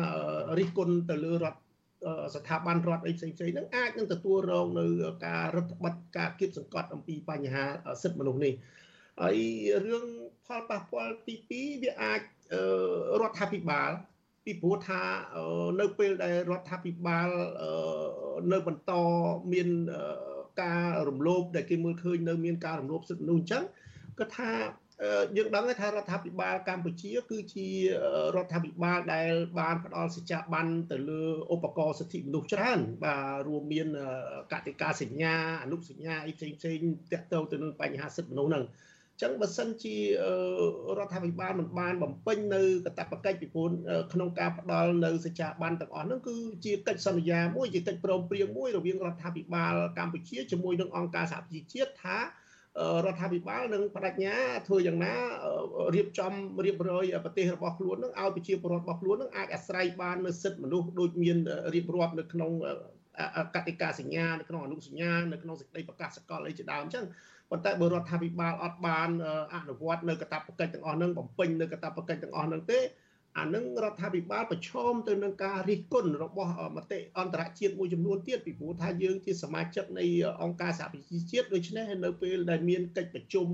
[0.58, 1.58] រិះគន់ទៅលើរដ្ឋ
[2.34, 4.86] ស្ថាប័នរដ្ឋអីផ្សេងៗហ្នឹងអាចនឹងទទួលរងនៅ
[5.26, 7.64] ការរដ្ឋបတ်ការគៀបសង្កត់អំពីបញ្ហា
[8.02, 8.54] សិទ្ធិមនុស្សនេះ
[9.22, 9.38] ហើយ
[9.86, 10.06] រឿង
[10.46, 12.20] ផលប៉ះពាល់ទី2វាអាច
[13.20, 13.90] រដ្ឋាភិបាល
[14.44, 15.02] ពីព្រោះថា
[15.80, 17.28] នៅពេលដែលរដ្ឋាភិបាល
[18.52, 18.92] នៅបន្ត
[19.52, 19.68] មាន
[20.62, 23.64] ការរំលោភដែលគេមើលឃើញនៅមានការរំលោភសិទ្ធិមនុស្សអញ្ចឹង
[24.20, 24.50] ក៏ថា
[25.36, 27.68] យើងដឹងថារដ្ឋាភិបាលកម្ពុជា គឺជា
[28.36, 31.22] រដ្ឋាភិបាលដែល បានផ្ដល់សេចក្ដីបានទៅលើ
[31.54, 33.86] ឧបករណ៍សិទ្ធិមនុស្សច្រើន បាទរួមមាន
[34.52, 36.78] កតិកាសញ្ញាអនុសញ្ញាអីផ្សេងផ្សេង
[37.12, 38.64] តាក់ទងទៅនឹងបញ្ហាសិទ្ធិមនុស្សហ្នឹង
[39.22, 39.96] ចឹងបើសិនជា
[40.98, 43.68] រដ្ឋាភិបាលមិនបានបំពេញនៅកតបកិច្ចពីព្រោះ
[44.12, 52.18] ក្នុងការផ្ដល់នៅសេចក្ដីបានទាំងអស់ហ្នឹងគឺជាកិច្ចសន្យាមួយជាកិច្ចព្រមព្រៀងមួយរវាងរដ្ឋាភិបាលកម្ពុជាជាមួយនឹងអង្គការសហប្រជាជាតិថា
[53.04, 55.14] រដ្ឋាភិបាលនឹងបដិញ្ញាធ្វើយ៉ាងណា
[55.94, 56.32] រៀបចំ
[56.64, 61.36] រៀបរយប្រទេសរបស់ខ្លួននឹងឲ្យប្រជាពលរដ្ឋរបស់ខ្លួននឹងអាចអាស្រ័យបាននៅសិទ្ធិមនុស្សដូចមាន
[61.74, 62.50] រៀបរាប់នៅក្នុង
[63.54, 67.04] កតិកាសញ្ញានៅក្នុងអនុសញ្ញានៅក្នុងសេចក្តីប្រកាសសកលអីជាដើមអញ្ចឹង
[67.50, 69.08] ប៉ុន្តែបើរដ្ឋាភិបាលអត់បាន
[69.54, 72.78] អនុវត្តនៅកាតព្វកិច្ចទាំងអស់ហ្នឹងបំពេញនៅកាតព្វកិច្ចទាំងអស់ហ្នឹងទេ
[73.38, 80.04] អានឹងរដ្ឋាភិបាលប្រឈមទៅនឹងការរិះគន់របស់មតិអន្តរជាតិមួយចំនួនទៀតពីព្រោះថាយើងជាសមាជិកនៃ
[80.42, 83.48] អង្គការសហប្រជាជាតិដូច្នេះនៅពេលដែលមានកិច្ចប្រជុំ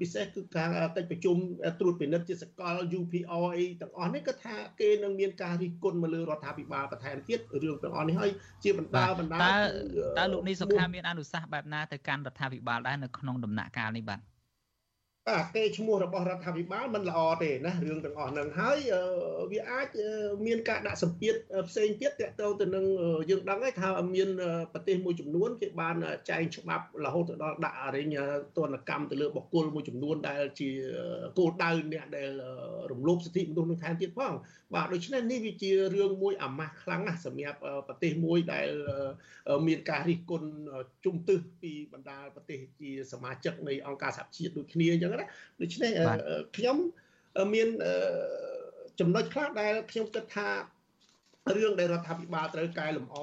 [0.00, 1.36] ពិសេសគឺការកិច្ចប្រជុំ
[1.80, 8.30] ត្រួតពិនិត្យជាសកល UPR អីទាំងអស់នេះក៏ថាគេនឹងមានការរិះគន់មកលើរដ្ឋាភិបាលបន្ថែមទៀតរឿងទាំងអស់នេះហើយ
[8.64, 9.54] ជាបណ្ដាបណ្ដាតើ
[10.18, 14.20] តើលោកនេះសុខាមានអនុសាសន៍បែបណាទៅកាន់រដ្ឋាភិបាលដែរនៅក្នុងដំណាក់កាលនេះបាទ
[15.28, 18.78] បាទគេឈ្មោះរបស់រដ្ឋាភិបាលមិនល្អទេណារឿងទាំងអស់ហ្នឹងហើយ
[19.52, 19.88] វាអាច
[20.46, 21.34] មានការដាក់សម្ពាធ
[21.68, 22.84] ផ្សេងទៀតតទៅទៅនឹង
[23.30, 24.28] យើងដឹងហើយថាមាន
[24.72, 25.96] ប្រទេសមួយចំនួនគេបាន
[26.30, 28.16] ចែងច្បាប់រហូតដល់ដាក់អរិញ
[28.56, 30.70] ទណ្ឌកម្មទៅលើបុគ្គលមួយចំនួនដែលជា
[31.38, 32.30] គោលដៅអ្នកដែល
[32.92, 34.32] រំលោភសិទ្ធិមនុស្សនឹងថែមទៀតផង
[34.74, 37.58] បាទដូច្នេះនេះវាជារឿងមួយអាម៉ាស់ខ្លាំងណាស់សម្រាប់
[37.88, 38.68] ប្រទេសមួយដែល
[39.66, 40.48] មានការរិះគន់
[41.04, 45.26] ជំទឹះពីបណ្ដាប្រទេសជាសមាជិកនៃអង្គការសហជាតិដូចគ្នាអញ្ចឹងណា
[45.60, 45.90] ដូច្នេះ
[46.56, 46.76] ខ្ញុំ
[47.54, 47.68] មាន
[49.00, 50.48] ចំណុចខ្លះដែលខ្ញុំគិតថា
[51.56, 53.16] រឿងដែលរដ្ឋាភិបាលត្រូវកែលម្អ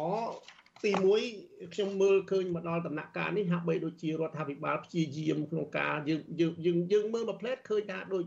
[0.84, 0.91] ទី
[1.32, 8.23] 1ខ្ញុំមើលឃើញមកដល់ដំណាក់កាលនេះហាក់បីដូចជារដ្ឋាភិបាលព្យាយាមក្នុងការយើងយើងយើងមើលមកផ្លែតឃើញថាដូច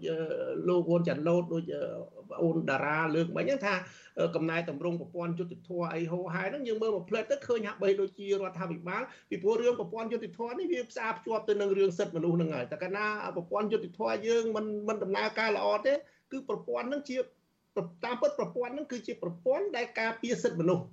[0.68, 1.64] លោកវ៉ុនចាន់ឡូតដូច
[2.42, 3.74] អូនតារាលើកមិញហ្នឹងថា
[4.34, 15.92] កំណែតម្រង់ប្រព័ន្ធយុតិធធអីហោហែហ្នឹងយើងមើលមកផ្លែតទៅឃើញហាក់បីដូចជារដ្ឋាភិបាលពីព្រោះរឿងប្រព័ន្ធយុតិធធនេះវាផ្សារភ្ជាប់ទៅនឹងរឿងសិទ្ធិមនុស្សហ្នឹងហើយតែកាលណាប្រព័ន្ធយុតិធធយើងមិនមិនដំណើរការល្អទេ
[16.32, 17.16] គឺប្រព័ន្ធហ្នឹងជា
[18.05, 20.84] តាមពិតប្រព័ន្ធហ្នឹងគឺជាប្រព័ន្ធដែលការពារសិទ្ធិមនុស្ស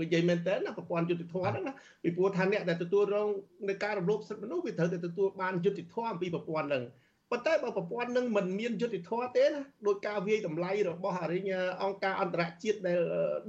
[0.00, 3.28] និយាយមែនតើណាប្រព័ន្ធយុតិធធហ្នឹងណាពីព្រោះថាអ្នកដែលទទួលរង
[3.68, 6.84] នៃការរំលោភសិទ្ធិមនុស្សវាត្រូវតែទទួលបានយុតិធធអំពីប្រព័ន្ធហ្នឹង
[7.30, 11.50] ប៉ុន្តែបើប្រព័ន្ធនឹងមិនមានយុតិធធទេណាដោយការវាយតម្លៃរបស់អរិញ
[11.82, 12.98] អង្គការអន្តរជាតិដែល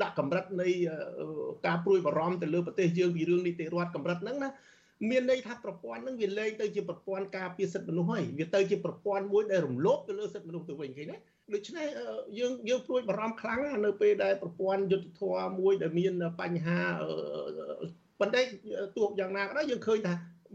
[0.01, 0.69] ដាក់កម្រិតនៃ
[1.67, 4.49] ការព្រួយបារម្ភទៅលើប្រទេសយើងពីរឿងនីតិរដ្ឋកម្រិតហ្នឹងណា
[5.09, 11.17] មានន័យថាប្រព័ន្ធហ្នឹងវាលែងទៅជាប្រព័ន្ធការពារសិទ្ធិមនុស្សហើយវាទៅជាប្រព័ន្ធមួយដែលរំលោភទៅលើសិទ្ធិមនុស្សទៅវិញឃើញទេ
[11.53, 11.87] ដូច្នេះ
[12.39, 16.79] យើងយើងព្រួយបារម្ភខ្លាំងណាស់នៅពេលដែលប្រព័ន្ធយុទ្ធធម៌មួយដែលមានបញ្ហា
[18.19, 18.41] ប៉ុន្តែ
[18.97, 20.13] ទោះយ៉ាងណាក៏ដោយយើងឃើញថា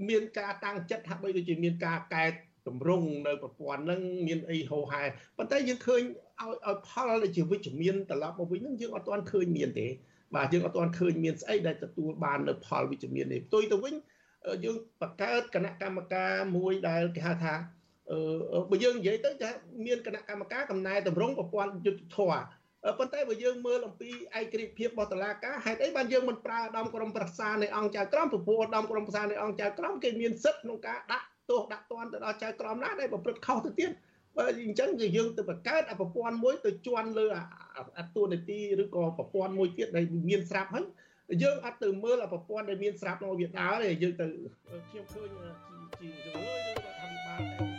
[0.09, 2.27] មានការតាំងចិត្តថាបីដូចជាមានការកែ
[2.69, 5.03] តម្រង់នៅប្រព័ន្ធហ្នឹងមានអីហោហែ
[5.39, 9.87] ប៉ុន្តែយើងឃើញឲ្យឲ្យផលដែលជាវិជ្ជមានត្រឡប់មកវិញហ្នឹងយើងអត់ទាន់ឃើញមានទេ
[10.35, 13.95] បាទយើងអត់ទាន់ឃើញមានស្អីដែលទទួលបាននៅផលវិជ្ជមាននេះផ្ទុយទៅវិញ
[14.65, 17.82] យើងបង្កើតគណៈកម្មការមួយដែលគេហៅថាអឺ
[18.71, 19.51] បើយើងនិយាយទៅថា
[19.87, 22.33] មានគណៈកម្មការកំណែតម្រង់ប្រព័ន្ធយុទ្ធធរ
[22.99, 33.91] ប៉ុន្តែបើយើងមើលអំពីឯករាជ្យភាពរបស់តុលាការហេតុអីបានយើងមិនប្រើឧត្តមក្រុមប្រឹក្សានៃអង្គចៅក្រមពពោះឧត្តមក្រុមប្រឹក្សានៃអង្គចៅក្រមគេមានសិទ្ធិក្នុងការដាក់ទោសដាក់ទណ្ឌទៅដល់ចៅក្រមណាដែលប្រព្រឹត្តខុសទៅទៀត
[34.37, 37.27] បើអញ្ចឹងគឺយើងទៅបង្កើតប្រព័ន្ធមួយទៅជន់លើ
[37.99, 40.85] អាតួនាទីឬក៏ប្រព័ន្ធមួយទៀតដែលមានស្រាប់ហើយ
[41.43, 44.27] យើងអត់ទៅមើលប្រព័ន្ធដែលមានស្រាប់ក្នុងវាដើរទេយើងទៅ
[44.89, 45.51] ខ្ញុំឃើញជា
[46.01, 47.72] ជាលើលើរដ្ឋាភិបាលតែ